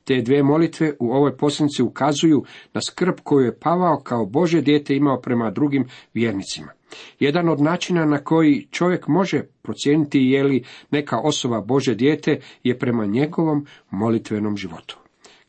Te 0.04 0.22
dvije 0.22 0.42
molitve 0.42 0.92
u 1.00 1.12
ovoj 1.12 1.36
posljednici 1.36 1.82
ukazuju 1.82 2.44
na 2.74 2.80
skrb 2.80 3.14
koju 3.22 3.44
je 3.44 3.58
Pavao 3.58 4.00
kao 4.04 4.26
Bože 4.26 4.60
dijete 4.60 4.96
imao 4.96 5.20
prema 5.20 5.50
drugim 5.50 5.88
vjernicima. 6.14 6.72
Jedan 7.20 7.48
od 7.48 7.60
načina 7.60 8.04
na 8.04 8.18
koji 8.18 8.66
čovjek 8.70 9.08
može 9.08 9.42
procijeniti 9.62 10.18
je 10.18 10.44
li 10.44 10.64
neka 10.90 11.18
osoba 11.18 11.60
Bože 11.60 11.94
dijete 11.94 12.40
je 12.62 12.78
prema 12.78 13.06
njegovom 13.06 13.66
molitvenom 13.90 14.56
životu. 14.56 14.98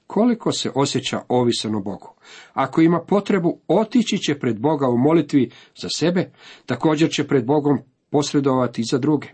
Koliko 0.08 0.52
se 0.52 0.72
osjeća 0.76 1.22
ovisan 1.28 1.76
o 1.76 1.80
Bogu. 1.80 2.14
Ako 2.54 2.82
ima 2.82 3.00
potrebu, 3.00 3.60
otići 3.68 4.18
će 4.18 4.40
pred 4.40 4.60
Boga 4.60 4.88
u 4.88 4.98
molitvi 4.98 5.50
za 5.82 5.90
sebe, 5.90 6.32
također 6.66 7.10
će 7.10 7.28
pred 7.28 7.46
Bogom 7.46 7.80
posredovati 8.18 8.84
za 8.84 8.98
druge. 8.98 9.28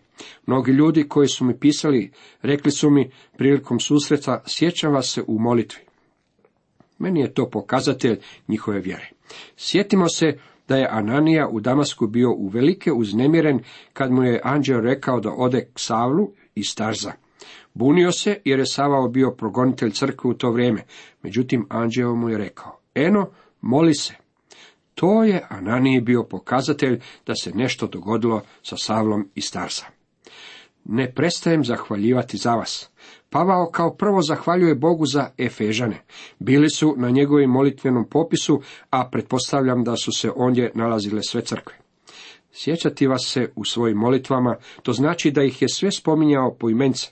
Mnogi 0.46 0.72
ljudi 0.72 1.08
koji 1.08 1.28
su 1.28 1.46
mi 1.46 1.60
pisali, 1.60 2.12
rekli 2.42 2.72
su 2.72 2.90
mi 2.90 3.12
prilikom 3.38 3.80
susreta, 3.80 4.44
sjećam 4.48 4.94
vas 4.94 5.14
se 5.14 5.24
u 5.28 5.40
molitvi. 5.40 5.82
Meni 7.00 7.20
je 7.20 7.34
to 7.34 7.50
pokazatelj 7.50 8.20
njihove 8.48 8.80
vjere. 8.80 9.10
Sjetimo 9.58 10.10
se 10.10 10.38
da 10.68 10.76
je 10.78 10.88
Ananija 10.92 11.48
u 11.48 11.60
Damasku 11.60 12.08
bio 12.08 12.34
uvelike 12.34 12.92
uznemiren 12.92 13.60
kad 13.94 14.12
mu 14.12 14.24
je 14.24 14.42
anđeo 14.44 14.82
rekao 14.82 15.20
da 15.20 15.32
ode 15.32 15.62
k 15.62 15.80
Savlu 15.80 16.32
i 16.56 16.64
Starza. 16.64 17.12
Bunio 17.74 18.12
se 18.12 18.42
jer 18.46 18.60
je 18.60 18.66
Savao 18.66 19.08
bio 19.08 19.32
progonitelj 19.32 19.92
crkve 19.92 20.30
u 20.30 20.34
to 20.34 20.52
vrijeme, 20.52 20.84
međutim 21.22 21.66
anđeo 21.70 22.16
mu 22.16 22.30
je 22.30 22.38
rekao, 22.38 22.80
eno, 22.96 23.30
moli 23.62 23.96
se. 23.96 24.23
To 24.96 25.24
je 25.24 25.46
Ananiji 25.50 26.02
bio 26.02 26.24
pokazatelj 26.24 27.00
da 27.26 27.36
se 27.36 27.52
nešto 27.52 27.88
dogodilo 27.88 28.42
sa 28.64 28.76
Savlom 28.78 29.30
i 29.36 29.42
Starza. 29.42 29.86
Ne 30.86 31.14
prestajem 31.14 31.64
zahvaljivati 31.66 32.38
za 32.38 32.56
vas. 32.56 32.90
Pavao 33.30 33.70
kao 33.72 33.96
prvo 33.96 34.22
zahvaljuje 34.22 34.76
Bogu 34.76 35.06
za 35.06 35.30
Efežane. 35.38 36.04
Bili 36.40 36.70
su 36.70 36.96
na 36.98 37.10
njegovim 37.10 37.50
molitvenom 37.50 38.10
popisu, 38.10 38.62
a 38.90 39.10
pretpostavljam 39.10 39.84
da 39.84 39.96
su 39.96 40.12
se 40.12 40.32
ondje 40.36 40.72
nalazile 40.76 41.24
sve 41.24 41.42
crkve. 41.42 41.83
Sjećati 42.56 43.08
vas 43.08 43.22
se 43.26 43.52
u 43.56 43.66
svojim 43.66 43.98
molitvama, 43.98 44.56
to 44.84 44.94
znači 44.94 45.32
da 45.32 45.44
ih 45.44 45.62
je 45.62 45.70
sve 45.70 45.92
spominjao 45.92 46.56
po 46.60 46.70
imence. 46.70 47.08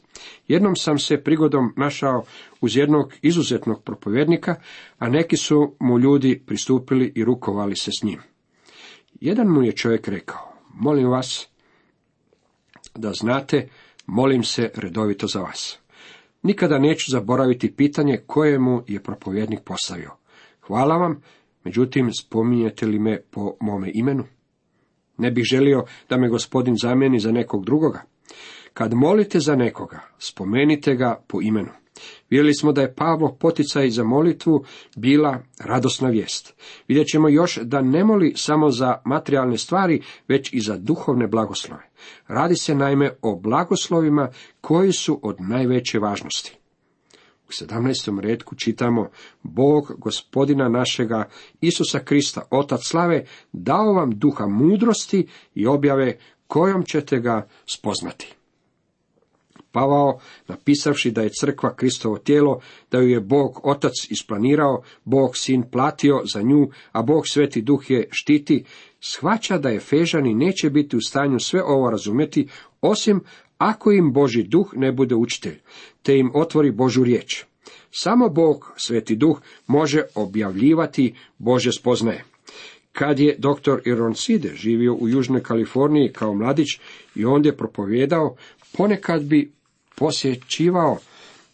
Jednom 0.48 0.76
sam 0.76 1.00
se 1.00 1.24
prigodom 1.24 1.74
našao 1.78 2.24
uz 2.62 2.78
jednog 2.78 3.14
izuzetnog 3.22 3.84
propovjednika, 3.84 4.56
a 4.98 5.10
neki 5.10 5.38
su 5.38 5.76
mu 5.80 6.00
ljudi 6.00 6.44
pristupili 6.46 7.12
i 7.16 7.24
rukovali 7.24 7.76
se 7.76 7.92
s 8.00 8.04
njim. 8.04 8.20
Jedan 9.22 9.48
mu 9.48 9.64
je 9.64 9.72
čovjek 9.76 10.08
rekao, 10.08 10.54
molim 10.74 11.10
vas 11.10 11.48
da 12.96 13.14
znate, 13.14 13.70
molim 14.06 14.44
se 14.44 14.72
redovito 14.76 15.28
za 15.28 15.40
vas. 15.40 15.80
Nikada 16.44 16.80
neću 16.80 17.12
zaboraviti 17.12 17.76
pitanje 17.76 18.24
koje 18.28 18.60
mu 18.60 18.84
je 18.88 19.04
propovjednik 19.04 19.60
postavio. 19.66 20.12
Hvala 20.62 20.98
vam, 20.98 21.22
međutim, 21.64 22.14
spominjete 22.14 22.86
li 22.86 23.00
me 23.00 23.22
po 23.32 23.54
mome 23.62 23.92
imenu? 23.94 24.24
Ne 25.22 25.32
bih 25.32 25.44
želio 25.44 25.84
da 26.10 26.18
me 26.18 26.30
gospodin 26.30 26.76
zamijeni 26.82 27.20
za 27.20 27.32
nekog 27.32 27.66
drugoga. 27.66 28.02
Kad 28.74 28.94
molite 28.94 29.40
za 29.40 29.56
nekoga, 29.56 30.00
spomenite 30.20 30.96
ga 30.96 31.24
po 31.28 31.42
imenu. 31.42 31.70
Vidjeli 32.30 32.54
smo 32.54 32.72
da 32.72 32.82
je 32.82 32.96
Pavlo 32.96 33.38
poticaj 33.40 33.90
za 33.90 34.04
molitvu 34.04 34.64
bila 34.96 35.44
radosna 35.60 36.10
vijest. 36.10 36.54
Vidjet 36.88 37.08
ćemo 37.08 37.30
još 37.30 37.58
da 37.58 37.82
ne 37.82 38.04
moli 38.04 38.34
samo 38.36 38.70
za 38.70 38.98
materijalne 39.06 39.58
stvari, 39.58 40.02
već 40.28 40.54
i 40.54 40.60
za 40.60 40.78
duhovne 40.78 41.28
blagoslove. 41.28 41.84
Radi 42.28 42.56
se 42.56 42.76
naime 42.76 43.12
o 43.22 43.36
blagoslovima 43.36 44.30
koji 44.62 44.92
su 44.92 45.20
od 45.24 45.36
najveće 45.40 46.00
važnosti. 46.00 46.61
U 47.52 47.54
17. 47.54 48.20
redku 48.20 48.56
čitamo 48.56 49.10
Bog 49.44 49.92
gospodina 49.98 50.70
našega 50.70 51.30
Isusa 51.62 52.00
Krista, 52.00 52.42
Otac 52.52 52.80
slave, 52.84 53.26
dao 53.52 53.94
vam 53.94 54.12
duha 54.12 54.48
mudrosti 54.48 55.28
i 55.56 55.68
objave 55.68 56.18
kojom 56.48 56.84
ćete 56.86 57.20
ga 57.20 57.48
spoznati. 57.66 58.34
Pavao, 59.72 60.20
napisavši 60.48 61.12
da 61.12 61.22
je 61.22 61.30
crkva 61.40 61.76
Kristovo 61.76 62.18
tijelo, 62.18 62.60
da 62.92 62.98
ju 63.00 63.10
je 63.10 63.20
Bog 63.20 63.60
Otac 63.64 63.94
isplanirao, 64.10 64.82
Bog 65.04 65.38
Sin 65.38 65.64
platio 65.72 66.22
za 66.34 66.42
nju, 66.42 66.70
a 66.92 67.02
Bog 67.02 67.28
Sveti 67.28 67.62
Duh 67.62 67.90
je 67.90 68.08
štiti, 68.12 68.66
shvaća 69.00 69.58
da 69.58 69.70
je 69.70 69.80
Fežani 69.80 70.34
neće 70.34 70.70
biti 70.70 70.98
u 70.98 71.02
stanju 71.02 71.40
sve 71.40 71.64
ovo 71.64 71.90
razumjeti, 71.90 72.48
osim 72.82 73.22
ako 73.62 73.92
im 73.92 74.14
Boži 74.14 74.44
Duh 74.44 74.74
ne 74.76 74.92
bude 74.92 75.16
učitelj, 75.16 75.60
te 76.04 76.18
im 76.18 76.32
otvori 76.34 76.72
Božu 76.72 77.04
riječ. 77.04 77.44
Samo 77.92 78.30
Bog, 78.30 78.74
Sveti 78.78 79.16
Duh, 79.16 79.42
može 79.68 80.02
objavljivati 80.16 81.14
Bože 81.38 81.72
spoznaje. 81.72 82.24
Kad 82.92 83.20
je 83.20 83.36
dr. 83.38 83.80
Ironcide 83.86 84.52
živio 84.56 84.94
u 84.94 85.10
Južnoj 85.10 85.44
Kaliforniji 85.44 86.14
kao 86.14 86.34
mladić 86.34 86.80
i 87.16 87.26
ondje 87.26 87.58
propovjedao, 87.58 88.36
ponekad 88.78 89.24
bi 89.24 89.52
posjećivao 89.96 90.98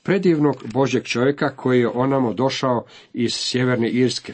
predivnog 0.03 0.63
Božjeg 0.73 1.03
čovjeka 1.03 1.55
koji 1.55 1.79
je 1.79 1.87
onamo 1.87 2.33
došao 2.33 2.85
iz 3.13 3.33
Sjeverne 3.33 3.89
Irske 3.89 4.33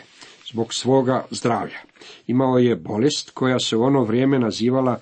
zbog 0.52 0.74
svoga 0.74 1.26
zdravlja. 1.32 1.80
Imao 2.28 2.58
je 2.58 2.76
bolest 2.76 3.30
koja 3.30 3.60
se 3.60 3.78
u 3.78 3.84
ono 3.84 4.04
vrijeme 4.04 4.40
nazivala 4.40 5.00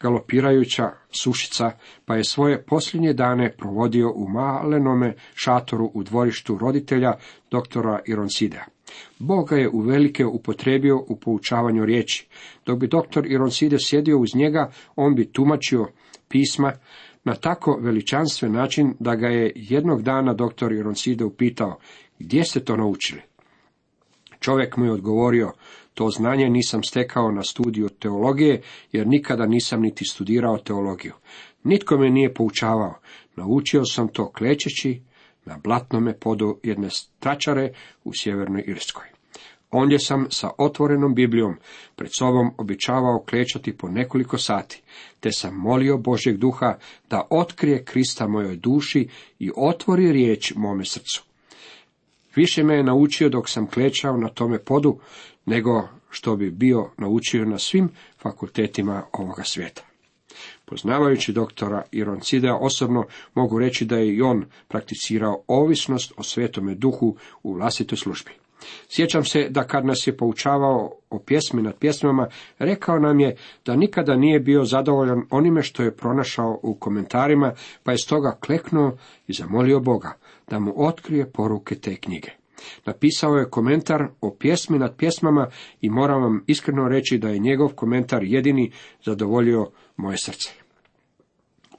galopirajuća 0.00 0.90
sušica, 1.10 1.70
pa 2.04 2.16
je 2.16 2.24
svoje 2.24 2.62
posljednje 2.62 3.12
dane 3.12 3.52
provodio 3.56 4.12
u 4.14 4.28
malenome 4.28 5.14
šatoru 5.34 5.90
u 5.94 6.02
dvorištu 6.02 6.58
roditelja 6.58 7.12
doktora 7.50 8.00
Ironsidea. 8.06 8.64
Bog 9.18 9.48
ga 9.48 9.56
je 9.56 9.68
uvelike 9.68 10.26
upotrebio 10.26 11.04
u 11.08 11.16
poučavanju 11.16 11.84
riječi. 11.84 12.26
Dok 12.66 12.78
bi 12.78 12.86
doktor 12.86 13.26
Ironside 13.26 13.76
sjedio 13.80 14.18
uz 14.18 14.34
njega, 14.34 14.70
on 14.96 15.14
bi 15.14 15.32
tumačio 15.32 15.88
pisma 16.28 16.72
na 17.24 17.34
tako 17.34 17.78
veličanstven 17.80 18.52
način 18.52 18.94
da 19.00 19.14
ga 19.14 19.28
je 19.28 19.52
jednog 19.54 20.02
dana 20.02 20.34
doktor 20.34 20.72
Ironside 20.72 21.24
upitao, 21.24 21.78
gdje 22.18 22.44
ste 22.44 22.60
to 22.60 22.76
naučili? 22.76 23.20
Čovjek 24.40 24.76
mu 24.76 24.84
je 24.84 24.92
odgovorio, 24.92 25.52
to 25.94 26.10
znanje 26.10 26.48
nisam 26.50 26.82
stekao 26.82 27.30
na 27.30 27.42
studiju 27.42 27.88
teologije, 27.88 28.62
jer 28.92 29.06
nikada 29.06 29.46
nisam 29.46 29.80
niti 29.80 30.04
studirao 30.04 30.58
teologiju. 30.58 31.12
Nitko 31.64 31.98
me 31.98 32.10
nije 32.10 32.34
poučavao, 32.34 32.94
naučio 33.36 33.84
sam 33.84 34.08
to 34.08 34.32
klečeći 34.32 35.00
na 35.44 35.58
blatnome 35.64 36.18
podu 36.18 36.58
jedne 36.62 36.90
stračare 36.90 37.72
u 38.04 38.12
sjevernoj 38.14 38.64
Irskoj. 38.66 39.04
Ondje 39.70 39.98
sam 39.98 40.26
sa 40.30 40.50
otvorenom 40.58 41.14
Biblijom 41.14 41.54
pred 41.96 42.10
sobom 42.18 42.50
običavao 42.58 43.24
klečati 43.28 43.76
po 43.76 43.88
nekoliko 43.88 44.38
sati, 44.38 44.82
te 45.20 45.32
sam 45.32 45.54
molio 45.54 45.98
Božeg 45.98 46.36
duha 46.36 46.78
da 47.10 47.26
otkrije 47.30 47.84
Krista 47.84 48.28
mojoj 48.28 48.56
duši 48.56 49.08
i 49.38 49.50
otvori 49.56 50.12
riječ 50.12 50.52
mome 50.56 50.84
srcu. 50.84 51.24
Više 52.36 52.62
me 52.62 52.74
je 52.74 52.82
naučio 52.82 53.28
dok 53.28 53.48
sam 53.48 53.66
klečao 53.66 54.16
na 54.16 54.28
tome 54.28 54.58
podu, 54.58 54.98
nego 55.46 55.88
što 56.10 56.36
bi 56.36 56.50
bio 56.50 56.90
naučio 56.98 57.44
na 57.44 57.58
svim 57.58 57.88
fakultetima 58.18 59.02
ovoga 59.12 59.42
svijeta. 59.44 59.82
Poznavajući 60.64 61.32
doktora 61.32 61.82
Ironcidea 61.92 62.56
osobno 62.56 63.04
mogu 63.34 63.58
reći 63.58 63.84
da 63.84 63.96
je 63.96 64.14
i 64.14 64.22
on 64.22 64.44
prakticirao 64.68 65.42
ovisnost 65.46 66.12
o 66.16 66.22
svetome 66.22 66.74
duhu 66.74 67.16
u 67.42 67.52
vlastitoj 67.52 67.98
službi. 67.98 68.30
Sjećam 68.88 69.24
se 69.24 69.48
da 69.50 69.66
kad 69.66 69.86
nas 69.86 70.06
je 70.06 70.16
poučavao 70.16 70.92
o 71.10 71.18
pjesmi 71.18 71.62
nad 71.62 71.78
pjesmama, 71.78 72.28
rekao 72.58 72.98
nam 72.98 73.20
je 73.20 73.36
da 73.64 73.76
nikada 73.76 74.16
nije 74.16 74.40
bio 74.40 74.64
zadovoljan 74.64 75.22
onime 75.30 75.62
što 75.62 75.82
je 75.82 75.96
pronašao 75.96 76.60
u 76.62 76.74
komentarima, 76.74 77.52
pa 77.82 77.92
je 77.92 77.98
stoga 77.98 78.38
kleknuo 78.40 78.96
i 79.26 79.32
zamolio 79.32 79.80
Boga 79.80 80.16
da 80.50 80.58
mu 80.58 80.74
otkrije 80.76 81.30
poruke 81.30 81.74
te 81.74 81.96
knjige. 81.96 82.43
Napisao 82.86 83.36
je 83.36 83.50
komentar 83.50 84.08
o 84.20 84.36
pjesmi 84.38 84.78
nad 84.78 84.96
pjesmama 84.96 85.46
i 85.80 85.90
moram 85.90 86.22
vam 86.22 86.44
iskreno 86.46 86.88
reći 86.88 87.18
da 87.18 87.28
je 87.28 87.38
njegov 87.38 87.68
komentar 87.68 88.22
jedini 88.24 88.72
zadovoljio 89.04 89.70
moje 89.96 90.18
srce. 90.18 90.50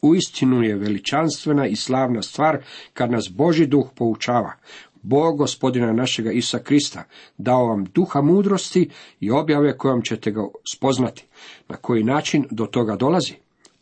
Uistinu 0.02 0.64
je 0.64 0.76
veličanstvena 0.76 1.68
i 1.68 1.76
slavna 1.76 2.22
stvar 2.22 2.58
kad 2.94 3.12
nas 3.12 3.30
Boži 3.36 3.66
duh 3.66 3.90
poučava. 3.96 4.54
Bog 5.02 5.38
gospodina 5.38 5.94
našega 5.94 6.32
Isa 6.32 6.60
Krista 6.60 7.04
dao 7.38 7.66
vam 7.66 7.86
duha 7.86 8.22
mudrosti 8.22 8.90
i 9.20 9.32
objave 9.32 9.78
kojom 9.78 10.02
ćete 10.02 10.32
ga 10.32 10.42
spoznati. 10.76 11.26
Na 11.70 11.76
koji 11.76 12.04
način 12.04 12.46
do 12.52 12.66
toga 12.66 12.96
dolazi? 12.96 13.34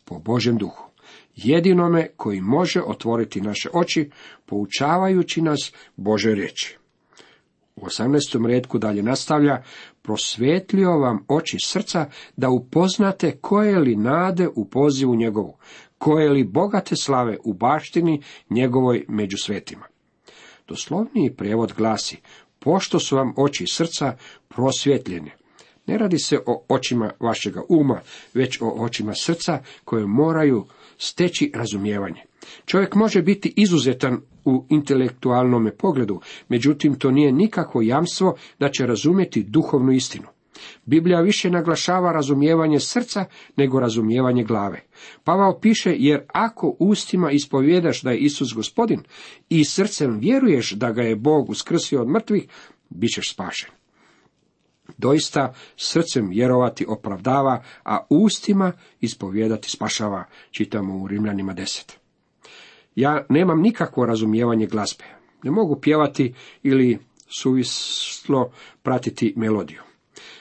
Po 0.04 0.18
Božem 0.18 0.56
duhu. 0.56 0.84
Jedinome 1.36 2.08
koji 2.16 2.40
može 2.40 2.82
otvoriti 2.82 3.40
naše 3.40 3.68
oči, 3.72 4.10
poučavajući 4.46 5.42
nas 5.42 5.72
Bože 5.96 6.34
riječi. 6.34 6.78
U 7.84 7.86
18. 7.86 8.46
redku 8.46 8.78
dalje 8.78 9.02
nastavlja, 9.02 9.62
prosvetlio 10.02 10.98
vam 10.98 11.24
oči 11.28 11.56
srca 11.64 12.06
da 12.36 12.50
upoznate 12.50 13.38
koje 13.40 13.78
li 13.78 13.96
nade 13.96 14.48
u 14.54 14.64
pozivu 14.64 15.14
njegovu, 15.14 15.56
koje 15.98 16.30
li 16.30 16.44
bogate 16.44 16.96
slave 16.96 17.36
u 17.44 17.52
baštini 17.52 18.22
njegovoj 18.50 19.04
među 19.08 19.36
svetima. 19.36 19.86
Doslovniji 20.68 21.34
prijevod 21.36 21.72
glasi, 21.76 22.16
pošto 22.58 22.98
su 22.98 23.16
vam 23.16 23.34
oči 23.36 23.66
srca 23.66 24.16
prosvjetljene. 24.48 25.36
Ne 25.86 25.98
radi 25.98 26.18
se 26.18 26.38
o 26.46 26.64
očima 26.68 27.10
vašega 27.20 27.62
uma, 27.68 28.00
već 28.34 28.60
o 28.60 28.68
očima 28.68 29.12
srca 29.14 29.62
koje 29.84 30.06
moraju 30.06 30.66
steći 30.98 31.52
razumijevanje. 31.54 32.22
Čovjek 32.66 32.94
može 32.94 33.22
biti 33.22 33.54
izuzetan 33.56 34.20
u 34.44 34.66
intelektualnom 34.70 35.70
pogledu, 35.78 36.20
međutim 36.48 36.94
to 36.94 37.10
nije 37.10 37.32
nikakvo 37.32 37.82
jamstvo 37.82 38.36
da 38.58 38.68
će 38.68 38.86
razumjeti 38.86 39.42
duhovnu 39.42 39.92
istinu. 39.92 40.26
Biblija 40.84 41.20
više 41.20 41.50
naglašava 41.50 42.12
razumijevanje 42.12 42.80
srca 42.80 43.24
nego 43.56 43.80
razumijevanje 43.80 44.44
glave. 44.44 44.80
Pavao 45.24 45.58
piše, 45.60 45.94
jer 45.98 46.22
ako 46.32 46.76
ustima 46.78 47.30
ispovjedaš 47.30 48.02
da 48.02 48.10
je 48.10 48.18
Isus 48.18 48.54
gospodin 48.54 49.00
i 49.48 49.64
srcem 49.64 50.18
vjeruješ 50.18 50.72
da 50.72 50.92
ga 50.92 51.02
je 51.02 51.16
Bog 51.16 51.50
uskrsio 51.50 52.02
od 52.02 52.08
mrtvih, 52.08 52.46
bit 52.90 53.14
ćeš 53.14 53.32
spašen. 53.32 53.70
Doista 54.98 55.54
srcem 55.76 56.28
vjerovati 56.28 56.86
opravdava, 56.88 57.62
a 57.84 58.06
ustima 58.10 58.72
ispovjedati 59.00 59.70
spašava, 59.70 60.24
čitamo 60.50 60.96
u 60.98 61.08
Rimljanima 61.08 61.54
10. 61.54 62.03
Ja 62.96 63.26
nemam 63.28 63.60
nikakvo 63.60 64.06
razumijevanje 64.06 64.66
glazbe. 64.66 65.04
Ne 65.42 65.50
mogu 65.50 65.80
pjevati 65.80 66.34
ili 66.62 66.98
suvislo 67.38 68.50
pratiti 68.82 69.34
melodiju. 69.36 69.80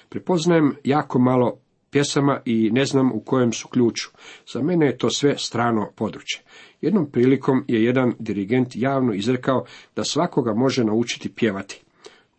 Prepoznajem 0.10 0.76
jako 0.84 1.20
malo 1.20 1.58
pjesama 1.90 2.42
i 2.46 2.70
ne 2.72 2.86
znam 2.86 3.12
u 3.12 3.20
kojem 3.20 3.54
su 3.54 3.68
ključu. 3.68 4.10
Za 4.54 4.62
mene 4.62 4.86
je 4.86 4.98
to 4.98 5.10
sve 5.10 5.38
strano 5.38 5.92
područje. 5.96 6.42
Jednom 6.82 7.12
prilikom 7.12 7.66
je 7.68 7.84
jedan 7.84 8.14
dirigent 8.20 8.76
javno 8.76 9.14
izrekao 9.14 9.66
da 9.96 10.04
svakoga 10.04 10.54
može 10.54 10.84
naučiti 10.84 11.34
pjevati. 11.34 11.82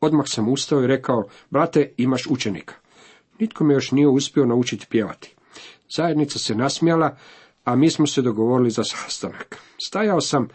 Odmah 0.01 0.25
sam 0.29 0.49
ustao 0.49 0.83
i 0.83 0.87
rekao, 0.87 1.25
brate, 1.51 1.93
imaš 1.97 2.27
učenika. 2.31 2.75
Nitko 3.39 3.65
me 3.65 3.75
još 3.75 3.93
nije 3.93 4.09
uspio 4.09 4.45
naučiti 4.45 4.87
pjevati. 4.91 5.35
Zajednica 5.97 6.39
se 6.39 6.55
nasmijala, 6.55 7.17
a 7.65 7.77
mi 7.77 7.91
smo 7.91 8.07
se 8.07 8.23
dogovorili 8.23 8.71
za 8.71 8.85
sastanak. 8.85 9.59
Stajao 9.87 10.21
sam 10.21 10.49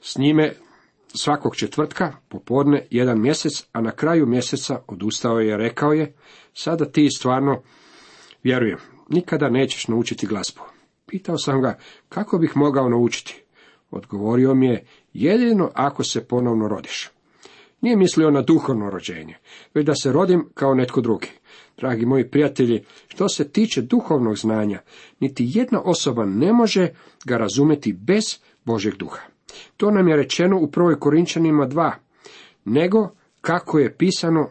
s 0.00 0.16
njime 0.16 0.54
svakog 1.14 1.56
četvrtka, 1.56 2.12
popodne, 2.28 2.86
jedan 2.90 3.20
mjesec, 3.20 3.66
a 3.72 3.80
na 3.80 3.90
kraju 3.90 4.26
mjeseca 4.26 4.80
odustao 4.86 5.40
je, 5.40 5.56
rekao 5.56 5.92
je, 5.92 6.14
sada 6.54 6.84
ti 6.84 7.10
stvarno 7.10 7.62
vjerujem, 8.42 8.78
nikada 9.08 9.48
nećeš 9.48 9.88
naučiti 9.88 10.26
glazbu. 10.26 10.60
Pitao 11.06 11.38
sam 11.38 11.62
ga, 11.62 11.78
kako 12.08 12.38
bih 12.38 12.56
mogao 12.56 12.88
naučiti? 12.88 13.42
Odgovorio 13.90 14.54
mi 14.54 14.66
je, 14.66 14.86
jedino 15.12 15.70
ako 15.74 16.04
se 16.04 16.28
ponovno 16.28 16.68
rodiš. 16.68 17.10
Nije 17.80 17.96
mislio 17.96 18.30
na 18.30 18.42
duhovno 18.42 18.90
rođenje, 18.90 19.34
već 19.74 19.86
da 19.86 19.94
se 19.94 20.12
rodim 20.12 20.48
kao 20.54 20.74
netko 20.74 21.00
drugi. 21.00 21.28
Dragi 21.78 22.06
moji 22.06 22.30
prijatelji, 22.30 22.84
što 23.08 23.28
se 23.28 23.48
tiče 23.48 23.82
duhovnog 23.82 24.36
znanja, 24.36 24.80
niti 25.20 25.50
jedna 25.54 25.80
osoba 25.84 26.24
ne 26.24 26.52
može 26.52 26.88
ga 27.24 27.36
razumjeti 27.36 27.92
bez 27.92 28.38
Božeg 28.64 28.94
duha. 28.94 29.20
To 29.76 29.90
nam 29.90 30.08
je 30.08 30.16
rečeno 30.16 30.58
u 30.60 30.70
prvoj 30.70 31.00
Korinčanima 31.00 31.66
2, 31.66 31.92
nego 32.64 33.08
kako 33.40 33.78
je 33.78 33.96
pisano 33.96 34.48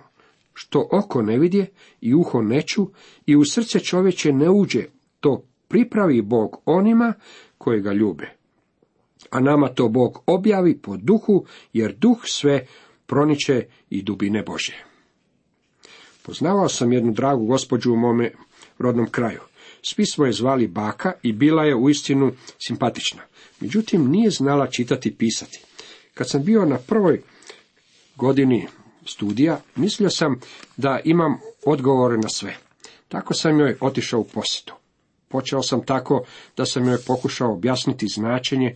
što 0.54 0.88
oko 0.92 1.22
ne 1.22 1.38
vidje 1.38 1.68
i 2.02 2.14
uho 2.14 2.42
ne 2.42 2.62
ču 2.62 2.88
i 3.26 3.36
u 3.36 3.46
srce 3.46 3.80
čovječe 3.80 4.32
ne 4.32 4.50
uđe, 4.50 4.84
to 5.20 5.44
pripravi 5.68 6.22
Bog 6.22 6.62
onima 6.66 7.14
koji 7.58 7.82
ga 7.82 7.94
ljube. 7.94 8.30
A 9.30 9.40
nama 9.40 9.68
to 9.68 9.90
Bog 9.90 10.24
objavi 10.26 10.78
po 10.78 10.98
duhu, 10.98 11.46
jer 11.74 11.96
duh 11.96 12.18
sve 12.24 12.66
proniče 13.08 13.66
i 13.90 14.02
dubine 14.04 14.44
Bože. 14.44 14.84
Poznavao 16.22 16.70
sam 16.70 16.94
jednu 16.94 17.12
dragu 17.12 17.46
gospođu 17.46 17.94
u 17.94 17.98
mome 17.98 18.32
rodnom 18.80 19.10
kraju. 19.12 19.40
Svi 19.82 20.06
smo 20.06 20.26
je 20.26 20.34
zvali 20.34 20.68
baka 20.68 21.14
i 21.24 21.34
bila 21.34 21.64
je 21.64 21.76
uistinu 21.76 22.32
simpatična. 22.68 23.22
Međutim, 23.60 24.12
nije 24.12 24.30
znala 24.30 24.68
čitati 24.68 25.10
i 25.10 25.16
pisati. 25.16 25.60
Kad 26.14 26.30
sam 26.30 26.44
bio 26.44 26.66
na 26.66 26.78
prvoj 26.78 27.22
godini 28.16 28.68
studija, 29.06 29.62
mislio 29.76 30.10
sam 30.10 30.40
da 30.78 31.00
imam 31.04 31.40
odgovore 31.66 32.18
na 32.18 32.30
sve. 32.30 32.58
Tako 33.08 33.34
sam 33.34 33.60
joj 33.60 33.78
otišao 33.82 34.20
u 34.20 34.24
posjetu. 34.24 34.74
Počeo 35.28 35.64
sam 35.64 35.86
tako 35.86 36.26
da 36.58 36.66
sam 36.66 36.88
joj 36.88 36.98
pokušao 37.08 37.54
objasniti 37.54 38.08
značenje 38.08 38.76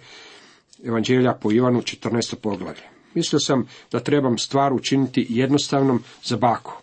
Evanđelja 0.83 1.33
po 1.33 1.51
Ivanu 1.51 1.81
14. 1.81 2.35
poglavlje. 2.35 2.90
Mislio 3.13 3.39
sam 3.39 3.67
da 3.91 3.99
trebam 3.99 4.37
stvar 4.37 4.73
učiniti 4.73 5.27
jednostavnom 5.29 6.03
za 6.23 6.37
baku. 6.37 6.73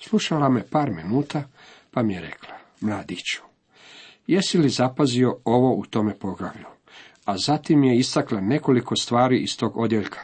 Slušala 0.00 0.48
me 0.48 0.62
par 0.62 0.90
minuta, 0.90 1.42
pa 1.90 2.02
mi 2.02 2.14
je 2.14 2.20
rekla, 2.20 2.54
mladiću, 2.80 3.42
jesi 4.26 4.58
li 4.58 4.68
zapazio 4.68 5.36
ovo 5.44 5.74
u 5.74 5.84
tome 5.86 6.14
poglavlju? 6.14 6.66
A 7.24 7.38
zatim 7.38 7.84
je 7.84 7.98
istakla 7.98 8.40
nekoliko 8.40 8.96
stvari 8.96 9.38
iz 9.38 9.56
tog 9.56 9.76
odjeljka. 9.76 10.20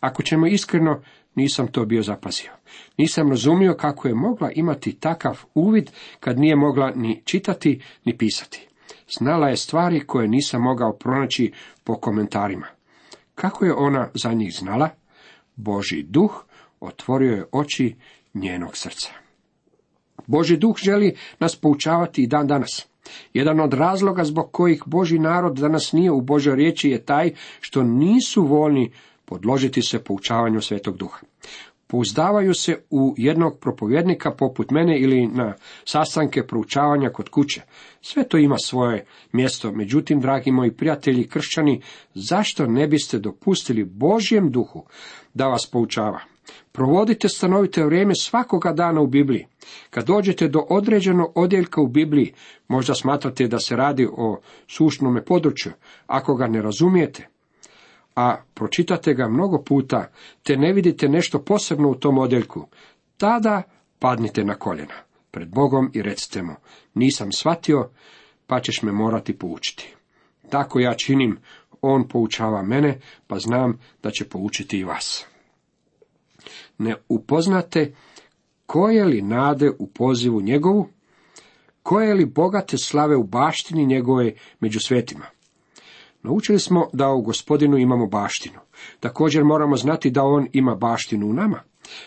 Ako 0.00 0.22
ćemo 0.22 0.46
iskreno, 0.46 1.02
nisam 1.34 1.66
to 1.66 1.84
bio 1.84 2.02
zapazio. 2.02 2.50
Nisam 2.96 3.30
razumio 3.30 3.74
kako 3.74 4.08
je 4.08 4.14
mogla 4.14 4.50
imati 4.50 4.92
takav 4.92 5.40
uvid 5.54 5.90
kad 6.20 6.38
nije 6.38 6.56
mogla 6.56 6.90
ni 6.90 7.22
čitati 7.24 7.82
ni 8.04 8.18
pisati. 8.18 8.68
Znala 9.18 9.48
je 9.48 9.56
stvari 9.56 10.06
koje 10.06 10.28
nisam 10.28 10.62
mogao 10.62 10.92
pronaći 10.92 11.52
po 11.84 11.94
komentarima. 11.94 12.66
Kako 13.34 13.64
je 13.64 13.74
ona 13.74 14.08
za 14.14 14.32
njih 14.32 14.54
znala? 14.58 14.88
Boži 15.56 16.02
duh 16.02 16.44
otvorio 16.80 17.32
je 17.32 17.44
oči 17.52 17.96
njenog 18.34 18.76
srca. 18.76 19.10
Boži 20.26 20.56
duh 20.56 20.76
želi 20.76 21.16
nas 21.40 21.56
poučavati 21.56 22.22
i 22.22 22.26
dan 22.26 22.46
danas. 22.46 22.86
Jedan 23.32 23.60
od 23.60 23.74
razloga 23.74 24.24
zbog 24.24 24.52
kojih 24.52 24.82
Boži 24.86 25.18
narod 25.18 25.58
danas 25.58 25.92
nije 25.92 26.10
u 26.10 26.20
Božoj 26.20 26.56
riječi 26.56 26.90
je 26.90 27.04
taj 27.04 27.32
što 27.60 27.82
nisu 27.82 28.46
voljni 28.46 28.92
podložiti 29.24 29.82
se 29.82 30.04
poučavanju 30.04 30.60
Svetog 30.60 30.96
Duha. 30.96 31.20
Pouzdavaju 31.86 32.54
se 32.54 32.82
u 32.90 33.14
jednog 33.16 33.58
propovjednika 33.58 34.30
poput 34.30 34.70
mene 34.70 35.00
ili 35.00 35.26
na 35.26 35.54
sastanke 35.84 36.46
proučavanja 36.46 37.10
kod 37.10 37.28
kuće. 37.28 37.60
Sve 38.00 38.28
to 38.28 38.38
ima 38.38 38.56
svoje 38.58 39.04
mjesto, 39.32 39.72
međutim, 39.72 40.20
dragi 40.20 40.50
moji 40.50 40.72
prijatelji 40.72 41.28
kršćani, 41.28 41.82
zašto 42.14 42.66
ne 42.66 42.86
biste 42.86 43.18
dopustili 43.18 43.84
Božjem 43.84 44.50
duhu 44.50 44.84
da 45.34 45.48
vas 45.48 45.68
poučava? 45.72 46.20
Provodite 46.72 47.28
stanovite 47.28 47.84
vrijeme 47.84 48.14
svakoga 48.14 48.72
dana 48.72 49.00
u 49.00 49.06
Bibliji. 49.06 49.46
Kad 49.90 50.06
dođete 50.06 50.48
do 50.48 50.66
određenog 50.70 51.32
odjeljka 51.34 51.80
u 51.80 51.86
Bibliji, 51.86 52.32
možda 52.68 52.94
smatrate 52.94 53.48
da 53.48 53.58
se 53.58 53.76
radi 53.76 54.08
o 54.12 54.40
sušnome 54.66 55.24
području. 55.24 55.72
Ako 56.06 56.34
ga 56.34 56.46
ne 56.46 56.62
razumijete, 56.62 57.28
a 58.16 58.36
pročitate 58.54 59.14
ga 59.14 59.28
mnogo 59.28 59.62
puta, 59.62 60.10
te 60.42 60.56
ne 60.56 60.72
vidite 60.72 61.08
nešto 61.08 61.38
posebno 61.38 61.90
u 61.90 61.94
tom 61.94 62.18
odjeljku, 62.18 62.66
tada 63.16 63.62
padnite 63.98 64.44
na 64.44 64.54
koljena 64.54 64.94
pred 65.30 65.48
Bogom 65.48 65.90
i 65.94 66.02
recite 66.02 66.42
mu, 66.42 66.54
nisam 66.94 67.32
shvatio, 67.32 67.90
pa 68.46 68.60
ćeš 68.60 68.82
me 68.82 68.92
morati 68.92 69.38
poučiti. 69.38 69.94
Tako 70.50 70.80
ja 70.80 70.94
činim, 70.94 71.38
on 71.86 72.08
poučava 72.08 72.62
mene, 72.62 73.00
pa 73.26 73.38
znam 73.38 73.78
da 74.02 74.10
će 74.10 74.24
poučiti 74.24 74.78
i 74.78 74.84
vas. 74.84 75.26
ne 76.78 76.94
upoznate 77.08 77.94
koje 78.66 79.04
li 79.04 79.22
nade 79.22 79.70
u 79.78 79.86
pozivu 79.86 80.40
njegovu, 80.40 80.88
koje 81.82 82.14
li 82.14 82.26
bogate 82.26 82.78
slave 82.78 83.16
u 83.16 83.22
baštini 83.22 83.86
njegove 83.86 84.32
među 84.60 84.80
svetima. 84.80 85.26
Naučili 86.22 86.58
smo 86.58 86.88
da 86.92 87.10
u 87.10 87.22
gospodinu 87.22 87.78
imamo 87.78 88.06
baštinu. 88.06 88.58
Također 89.00 89.44
moramo 89.44 89.76
znati 89.76 90.10
da 90.10 90.22
on 90.22 90.46
ima 90.52 90.74
baštinu 90.74 91.26
u 91.26 91.32
nama. 91.32 91.60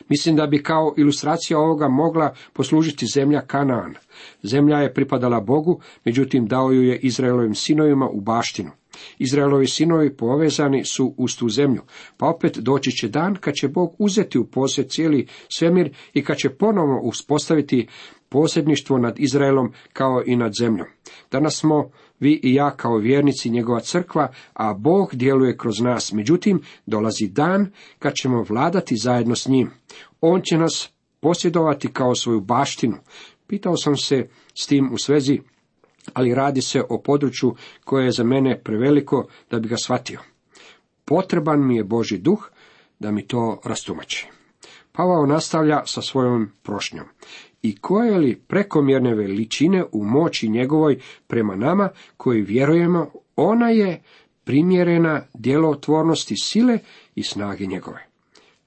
Mislim 0.09 0.35
da 0.35 0.47
bi 0.47 0.63
kao 0.63 0.93
ilustracija 0.97 1.59
ovoga 1.59 1.87
mogla 1.87 2.33
poslužiti 2.53 3.05
zemlja 3.13 3.41
Kanaan. 3.41 3.95
Zemlja 4.43 4.77
je 4.77 4.93
pripadala 4.93 5.39
Bogu, 5.39 5.81
međutim 6.05 6.47
dao 6.47 6.71
ju 6.71 6.83
je 6.83 6.99
Izraelovim 6.99 7.55
sinovima 7.55 8.09
u 8.09 8.21
baštinu. 8.21 8.71
Izraelovi 9.19 9.67
sinovi 9.67 10.15
povezani 10.17 10.85
su 10.85 11.13
uz 11.17 11.37
tu 11.37 11.49
zemlju, 11.49 11.81
pa 12.17 12.27
opet 12.27 12.57
doći 12.57 12.91
će 12.91 13.07
dan 13.07 13.35
kad 13.35 13.53
će 13.53 13.67
Bog 13.67 13.95
uzeti 13.99 14.39
u 14.39 14.45
posjed 14.45 14.89
cijeli 14.89 15.27
svemir 15.49 15.95
i 16.13 16.23
kad 16.23 16.37
će 16.37 16.49
ponovno 16.49 16.99
uspostaviti 17.03 17.87
posjedništvo 18.29 18.97
nad 18.97 19.19
Izraelom 19.19 19.73
kao 19.93 20.23
i 20.25 20.35
nad 20.35 20.51
zemljom. 20.59 20.87
Danas 21.31 21.59
smo 21.59 21.89
vi 22.19 22.39
i 22.43 22.53
ja 22.53 22.71
kao 22.75 22.97
vjernici 22.97 23.49
njegova 23.49 23.79
crkva, 23.79 24.31
a 24.53 24.73
Bog 24.73 25.09
djeluje 25.13 25.57
kroz 25.57 25.79
nas. 25.79 26.13
Međutim, 26.13 26.61
dolazi 26.85 27.27
dan 27.27 27.71
kad 27.99 28.13
ćemo 28.13 28.45
vladati 28.49 28.95
zajedno 28.95 29.35
s 29.35 29.47
njim. 29.47 29.71
On 30.21 30.41
će 30.41 30.57
nas 30.57 30.89
posjedovati 31.19 31.87
kao 31.87 32.15
svoju 32.15 32.41
baštinu. 32.41 32.97
Pitao 33.47 33.77
sam 33.77 33.97
se 33.97 34.27
s 34.53 34.67
tim 34.67 34.93
u 34.93 34.97
svezi, 34.97 35.39
ali 36.13 36.33
radi 36.33 36.61
se 36.61 36.83
o 36.89 37.01
području 37.01 37.55
koje 37.83 38.05
je 38.05 38.11
za 38.11 38.23
mene 38.23 38.61
preveliko 38.63 39.27
da 39.51 39.59
bi 39.59 39.69
ga 39.69 39.77
shvatio. 39.77 40.19
Potreban 41.05 41.67
mi 41.67 41.75
je 41.75 41.83
Boži 41.83 42.17
duh 42.17 42.49
da 42.99 43.11
mi 43.11 43.27
to 43.27 43.61
rastumači. 43.65 44.27
Pavao 44.91 45.25
nastavlja 45.25 45.85
sa 45.85 46.01
svojom 46.01 46.51
prošnjom 46.63 47.05
i 47.61 47.77
koje 47.77 48.17
li 48.17 48.41
prekomjerne 48.47 49.15
veličine 49.15 49.83
u 49.91 50.03
moći 50.03 50.49
njegovoj 50.49 50.99
prema 51.27 51.55
nama 51.55 51.89
koji 52.17 52.41
vjerujemo, 52.41 53.11
ona 53.35 53.69
je 53.69 54.01
primjerena 54.43 55.21
djelotvornosti 55.33 56.35
sile 56.37 56.79
i 57.15 57.23
snage 57.23 57.65
njegove. 57.65 58.07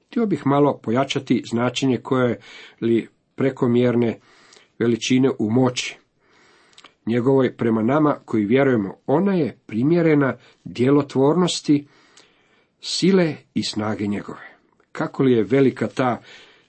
Htio 0.07 0.27
bih 0.27 0.47
malo 0.47 0.79
pojačati 0.83 1.43
značenje 1.51 1.97
koje 1.97 2.41
li 2.81 3.09
prekomjerne 3.35 4.19
veličine 4.79 5.31
u 5.39 5.51
moći 5.51 6.00
njegovoj 7.11 7.57
prema 7.57 7.83
nama 7.83 8.17
koji 8.25 8.45
vjerujemo, 8.45 8.97
ona 9.07 9.35
je 9.35 9.59
primjerena 9.67 10.37
djelotvornosti 10.65 11.87
sile 12.81 13.37
i 13.55 13.63
snage 13.63 14.07
njegove. 14.07 14.57
Kako 14.93 15.23
li 15.23 15.33
je 15.33 15.45
velika 15.45 15.89
ta 15.89 16.21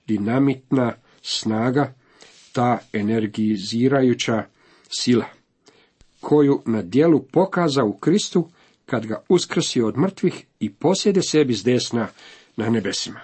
dinamitna 0.07 0.93
snaga 1.21 1.93
ta 2.53 2.79
energizirajuća 2.93 4.43
sila, 4.89 5.25
koju 6.19 6.61
na 6.65 6.81
dijelu 6.81 7.23
pokaza 7.23 7.83
u 7.83 7.97
Kristu 7.97 8.49
kad 8.85 9.05
ga 9.05 9.23
uskrsi 9.29 9.81
od 9.81 9.97
mrtvih 9.97 10.45
i 10.59 10.73
posjede 10.73 11.21
sebi 11.21 11.53
s 11.53 11.63
desna 11.63 12.07
na 12.57 12.69
nebesima. 12.69 13.19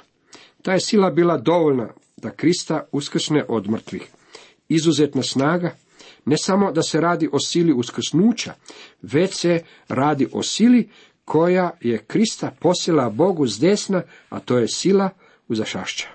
Ta 0.62 0.74
je 0.74 0.80
sila 0.80 1.10
bila 1.12 1.38
dovoljna 1.38 1.90
da 2.18 2.30
Krista 2.30 2.86
uskrsne 2.92 3.46
od 3.48 3.70
mrtvih. 3.70 4.08
Izuzetna 4.70 5.24
snaga, 5.24 5.76
ne 6.28 6.38
samo 6.38 6.72
da 6.72 6.82
se 6.82 7.02
radi 7.02 7.30
o 7.32 7.40
sili 7.40 7.74
uskrsnuća, 7.74 8.54
već 9.02 9.34
se 9.34 9.64
radi 9.88 10.28
o 10.32 10.44
sili 10.44 10.90
koja 11.26 11.72
je 11.82 11.98
Krista 11.98 12.52
posila 12.60 13.10
Bogu 13.10 13.48
s 13.48 13.60
desna, 13.60 14.02
a 14.30 14.40
to 14.40 14.58
je 14.58 14.68
sila 14.68 15.10
uzašašća. 15.48 16.08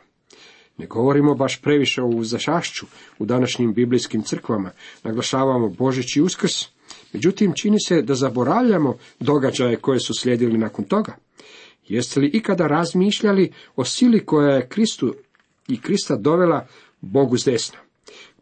Ne 0.79 0.87
govorimo 0.87 1.35
baš 1.35 1.61
previše 1.62 2.03
o 2.03 2.07
uzašašću 2.07 2.87
u 3.18 3.25
današnjim 3.25 3.75
biblijskim 3.75 4.22
crkvama, 4.22 4.70
naglašavamo 5.03 5.68
Božić 5.68 6.16
i 6.16 6.20
Uskrs, 6.20 6.66
međutim 7.12 7.53
čini 7.53 7.81
se 7.81 8.03
da 8.03 8.14
zaboravljamo 8.14 8.96
događaje 9.20 9.77
koje 9.77 10.01
su 10.01 10.14
slijedili 10.14 10.59
nakon 10.59 10.85
toga. 10.85 11.16
Jeste 11.88 12.20
li 12.20 12.31
ikada 12.33 12.66
razmišljali 12.66 13.53
o 13.77 13.85
sili 13.85 14.27
koja 14.27 14.55
je 14.57 14.68
Kristu 14.68 15.14
i 15.68 15.81
Krista 15.81 16.16
dovela 16.16 16.66
Bogu 17.01 17.38
s 17.38 17.44
desna? 17.44 17.79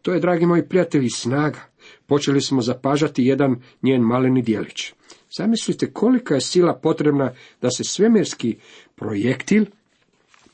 To 0.01 0.13
je, 0.13 0.19
dragi 0.19 0.45
moji 0.45 0.63
prijatelji, 0.63 1.09
snaga. 1.09 1.59
Počeli 2.05 2.41
smo 2.41 2.61
zapažati 2.61 3.25
jedan 3.25 3.55
njen 3.81 4.01
maleni 4.01 4.41
dijelić. 4.41 4.93
Zamislite 5.37 5.93
kolika 5.93 6.35
je 6.35 6.41
sila 6.41 6.75
potrebna 6.75 7.33
da 7.61 7.69
se 7.69 7.83
svemirski 7.83 8.57
projektil 8.95 9.65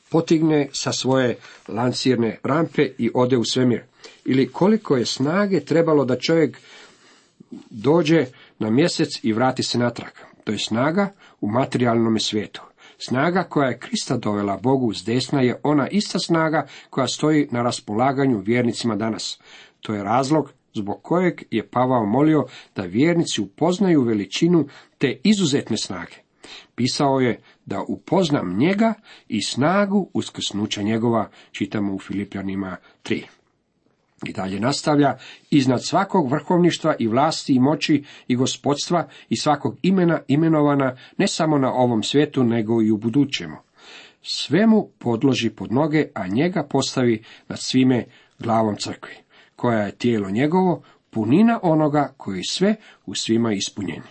potigne 0.09 0.69
sa 0.73 0.91
svoje 0.91 1.37
lancirne 1.67 2.39
rampe 2.43 2.89
i 2.97 3.11
ode 3.13 3.37
u 3.37 3.43
svemir. 3.43 3.83
Ili 4.25 4.47
koliko 4.47 4.97
je 4.97 5.05
snage 5.05 5.59
trebalo 5.59 6.05
da 6.05 6.19
čovjek 6.19 6.57
dođe 7.69 8.25
na 8.59 8.69
mjesec 8.69 9.09
i 9.23 9.33
vrati 9.33 9.63
se 9.63 9.77
natrag. 9.77 10.11
To 10.43 10.51
je 10.51 10.59
snaga 10.59 11.13
u 11.41 11.47
materijalnom 11.47 12.19
svijetu. 12.19 12.61
Snaga 12.97 13.43
koja 13.43 13.69
je 13.69 13.79
Krista 13.79 14.17
dovela 14.17 14.57
Bogu 14.57 14.93
s 14.93 15.03
desna 15.05 15.41
je 15.41 15.59
ona 15.63 15.87
ista 15.87 16.19
snaga 16.19 16.67
koja 16.89 17.07
stoji 17.07 17.47
na 17.51 17.61
raspolaganju 17.63 18.39
vjernicima 18.39 18.95
danas. 18.95 19.39
To 19.81 19.93
je 19.93 20.03
razlog 20.03 20.53
zbog 20.73 21.01
kojeg 21.03 21.43
je 21.51 21.67
Pavao 21.67 22.05
molio 22.05 22.45
da 22.75 22.81
vjernici 22.81 23.41
upoznaju 23.41 24.01
veličinu 24.01 24.67
te 24.97 25.19
izuzetne 25.23 25.77
snage. 25.77 26.15
Pisao 26.75 27.19
je 27.19 27.41
da 27.65 27.81
upoznam 27.87 28.57
njega 28.57 28.93
i 29.27 29.41
snagu 29.41 30.09
uskrsnuća 30.13 30.81
njegova, 30.81 31.29
čitamo 31.51 31.93
u 31.93 31.99
Filipljanima 31.99 32.77
3. 33.03 33.23
I 34.25 34.33
dalje 34.33 34.59
nastavlja, 34.59 35.17
iznad 35.49 35.85
svakog 35.85 36.31
vrhovništva 36.31 36.95
i 36.99 37.07
vlasti 37.07 37.53
i 37.53 37.59
moći 37.59 38.03
i 38.27 38.35
gospodstva 38.35 39.07
i 39.29 39.37
svakog 39.37 39.77
imena 39.81 40.19
imenovana 40.27 40.95
ne 41.17 41.27
samo 41.27 41.57
na 41.57 41.73
ovom 41.73 42.03
svijetu, 42.03 42.43
nego 42.43 42.81
i 42.81 42.91
u 42.91 42.97
budućemu. 42.97 43.55
Sve 44.21 44.67
mu 44.67 44.89
podloži 44.99 45.49
pod 45.49 45.71
noge, 45.71 46.07
a 46.13 46.27
njega 46.27 46.67
postavi 46.69 47.23
nad 47.47 47.59
svime 47.59 48.05
glavom 48.39 48.75
crkvi, 48.75 49.15
koja 49.55 49.79
je 49.79 49.95
tijelo 49.95 50.29
njegovo, 50.29 50.81
punina 51.09 51.59
onoga 51.63 52.13
koji 52.17 52.43
sve 52.43 52.75
u 53.05 53.15
svima 53.15 53.53
ispunjeni. 53.53 54.07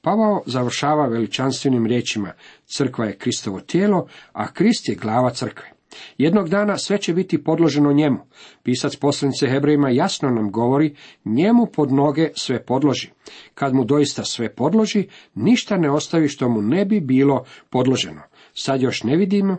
Pavao 0.00 0.42
završava 0.46 1.06
veličanstvenim 1.06 1.86
riječima, 1.86 2.32
crkva 2.66 3.04
je 3.04 3.18
Kristovo 3.18 3.60
tijelo, 3.60 4.06
a 4.32 4.52
Krist 4.52 4.88
je 4.88 4.94
glava 4.94 5.30
crkve. 5.30 5.77
Jednog 6.18 6.48
dana 6.48 6.76
sve 6.76 6.98
će 6.98 7.14
biti 7.14 7.44
podloženo 7.44 7.92
njemu. 7.92 8.18
Pisac 8.62 8.96
poslanice 8.96 9.48
Hebrejima 9.48 9.90
jasno 9.90 10.30
nam 10.30 10.50
govori, 10.50 10.94
njemu 11.24 11.66
pod 11.66 11.92
noge 11.92 12.28
sve 12.34 12.64
podloži. 12.64 13.10
Kad 13.54 13.74
mu 13.74 13.84
doista 13.84 14.24
sve 14.24 14.54
podloži, 14.54 15.08
ništa 15.34 15.76
ne 15.76 15.90
ostavi 15.90 16.28
što 16.28 16.48
mu 16.48 16.62
ne 16.62 16.84
bi 16.84 17.00
bilo 17.00 17.44
podloženo. 17.70 18.22
Sad 18.54 18.82
još 18.82 19.02
ne 19.02 19.16
vidimo 19.16 19.56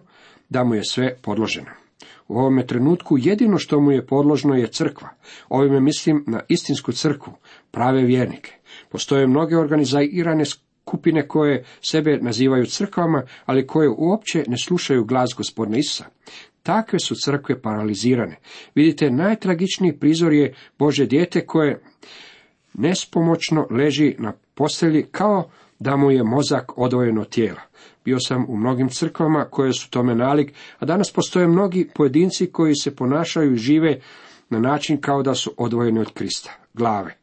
da 0.50 0.64
mu 0.64 0.76
je 0.76 0.84
sve 0.84 1.16
podloženo. 1.22 1.72
U 2.28 2.38
ovome 2.38 2.68
trenutku 2.68 3.18
jedino 3.18 3.58
što 3.58 3.80
mu 3.80 3.92
je 3.92 4.06
podložno 4.06 4.56
je 4.56 4.68
crkva. 4.68 5.10
Ovime 5.50 5.80
mislim 5.80 6.24
na 6.28 6.42
istinsku 6.50 6.92
crkvu, 6.92 7.34
prave 7.72 8.04
vjernike. 8.04 8.52
Postoje 8.90 9.28
mnoge 9.28 9.58
organizirane 9.58 10.46
skupine 10.82 11.28
koje 11.28 11.64
sebe 11.82 12.18
nazivaju 12.22 12.66
crkvama, 12.66 13.24
ali 13.46 13.68
koje 13.68 13.90
uopće 13.98 14.44
ne 14.48 14.58
slušaju 14.58 15.06
glas 15.06 15.30
gospodina 15.38 15.78
Isusa. 15.78 16.06
Takve 16.64 17.00
su 17.00 17.16
crkve 17.16 17.62
paralizirane. 17.62 18.36
Vidite, 18.76 19.12
najtragičniji 19.12 20.00
prizor 20.00 20.34
je 20.34 20.54
Bože 20.80 21.06
dijete 21.06 21.46
koje 21.46 21.82
nespomoćno 22.74 23.68
leži 23.72 24.16
na 24.18 24.34
postelji 24.56 25.06
kao 25.12 25.50
da 25.80 25.96
mu 25.96 26.12
je 26.12 26.24
mozak 26.24 26.78
odvojen 26.78 27.18
od 27.18 27.30
tijela. 27.30 27.62
Bio 28.06 28.20
sam 28.20 28.46
u 28.50 28.58
mnogim 28.58 28.90
crkvama 28.90 29.46
koje 29.46 29.74
su 29.74 29.90
tome 29.90 30.16
nalik, 30.16 30.54
a 30.80 30.86
danas 30.86 31.12
postoje 31.12 31.48
mnogi 31.48 31.90
pojedinci 31.96 32.52
koji 32.52 32.76
se 32.76 32.96
ponašaju 32.96 33.54
i 33.54 33.58
žive 33.58 34.00
na 34.50 34.60
način 34.60 35.02
kao 35.02 35.24
da 35.24 35.36
su 35.36 35.54
odvojeni 35.58 36.00
od 36.00 36.14
Krista, 36.14 36.52
glave. 36.74 37.18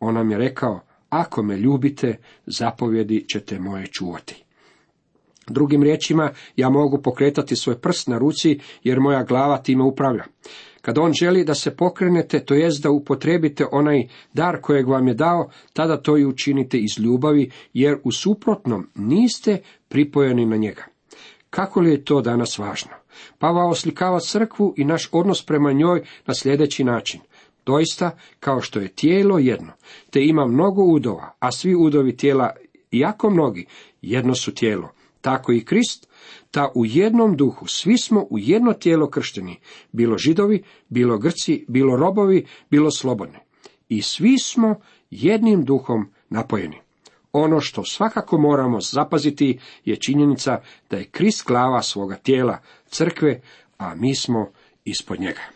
On 0.00 0.14
nam 0.14 0.30
je 0.30 0.38
rekao, 0.38 0.80
ako 1.08 1.42
me 1.42 1.56
ljubite, 1.56 2.18
zapovjedi 2.46 3.24
ćete 3.28 3.58
moje 3.58 3.86
čuvati. 3.86 4.44
Drugim 5.48 5.82
riječima, 5.82 6.30
ja 6.56 6.70
mogu 6.70 7.02
pokretati 7.02 7.56
svoj 7.56 7.80
prst 7.80 8.08
na 8.08 8.18
ruci, 8.18 8.58
jer 8.84 9.00
moja 9.00 9.22
glava 9.22 9.58
time 9.58 9.84
upravlja. 9.84 10.24
Kad 10.80 10.98
on 10.98 11.12
želi 11.12 11.44
da 11.44 11.54
se 11.54 11.76
pokrenete, 11.76 12.44
to 12.44 12.54
jest 12.54 12.82
da 12.82 12.90
upotrebite 12.90 13.66
onaj 13.72 14.08
dar 14.32 14.60
kojeg 14.60 14.88
vam 14.88 15.08
je 15.08 15.14
dao, 15.14 15.50
tada 15.72 15.96
to 15.96 16.18
i 16.18 16.24
učinite 16.24 16.78
iz 16.78 16.98
ljubavi, 16.98 17.50
jer 17.72 17.98
u 18.04 18.12
suprotnom 18.12 18.90
niste 18.94 19.58
pripojeni 19.88 20.46
na 20.46 20.56
njega. 20.56 20.84
Kako 21.50 21.80
li 21.80 21.90
je 21.90 22.04
to 22.04 22.20
danas 22.20 22.58
važno? 22.58 22.90
Pavao 23.38 23.68
oslikava 23.68 24.20
crkvu 24.20 24.74
i 24.76 24.84
naš 24.84 25.08
odnos 25.12 25.46
prema 25.46 25.72
njoj 25.72 26.02
na 26.26 26.34
sljedeći 26.34 26.84
način. 26.84 27.20
Doista, 27.66 28.10
kao 28.40 28.60
što 28.60 28.80
je 28.80 28.88
tijelo 28.88 29.38
jedno, 29.38 29.72
te 30.10 30.24
ima 30.24 30.46
mnogo 30.46 30.82
udova, 30.82 31.32
a 31.38 31.52
svi 31.52 31.74
udovi 31.74 32.16
tijela, 32.16 32.50
jako 32.90 33.30
mnogi, 33.30 33.66
jedno 34.02 34.34
su 34.34 34.54
tijelo. 34.54 34.88
Tako 35.20 35.52
i 35.52 35.64
Krist, 35.64 36.08
ta 36.50 36.68
u 36.74 36.86
jednom 36.86 37.36
duhu 37.36 37.66
svi 37.66 37.98
smo 37.98 38.26
u 38.30 38.38
jedno 38.38 38.72
tijelo 38.72 39.10
kršteni, 39.10 39.58
bilo 39.92 40.18
židovi, 40.18 40.62
bilo 40.88 41.18
grci, 41.18 41.64
bilo 41.68 41.96
robovi, 41.96 42.46
bilo 42.70 42.90
slobodni. 42.90 43.38
I 43.88 44.02
svi 44.02 44.38
smo 44.38 44.80
jednim 45.10 45.64
duhom 45.64 46.12
napojeni. 46.28 46.76
Ono 47.32 47.60
što 47.60 47.84
svakako 47.84 48.38
moramo 48.38 48.80
zapaziti 48.80 49.58
je 49.84 49.96
činjenica 49.96 50.60
da 50.90 50.96
je 50.96 51.04
Krist 51.04 51.46
glava 51.46 51.82
svoga 51.82 52.16
tijela, 52.16 52.58
crkve, 52.86 53.40
a 53.78 53.94
mi 53.94 54.14
smo 54.14 54.50
ispod 54.84 55.20
njega. 55.20 55.55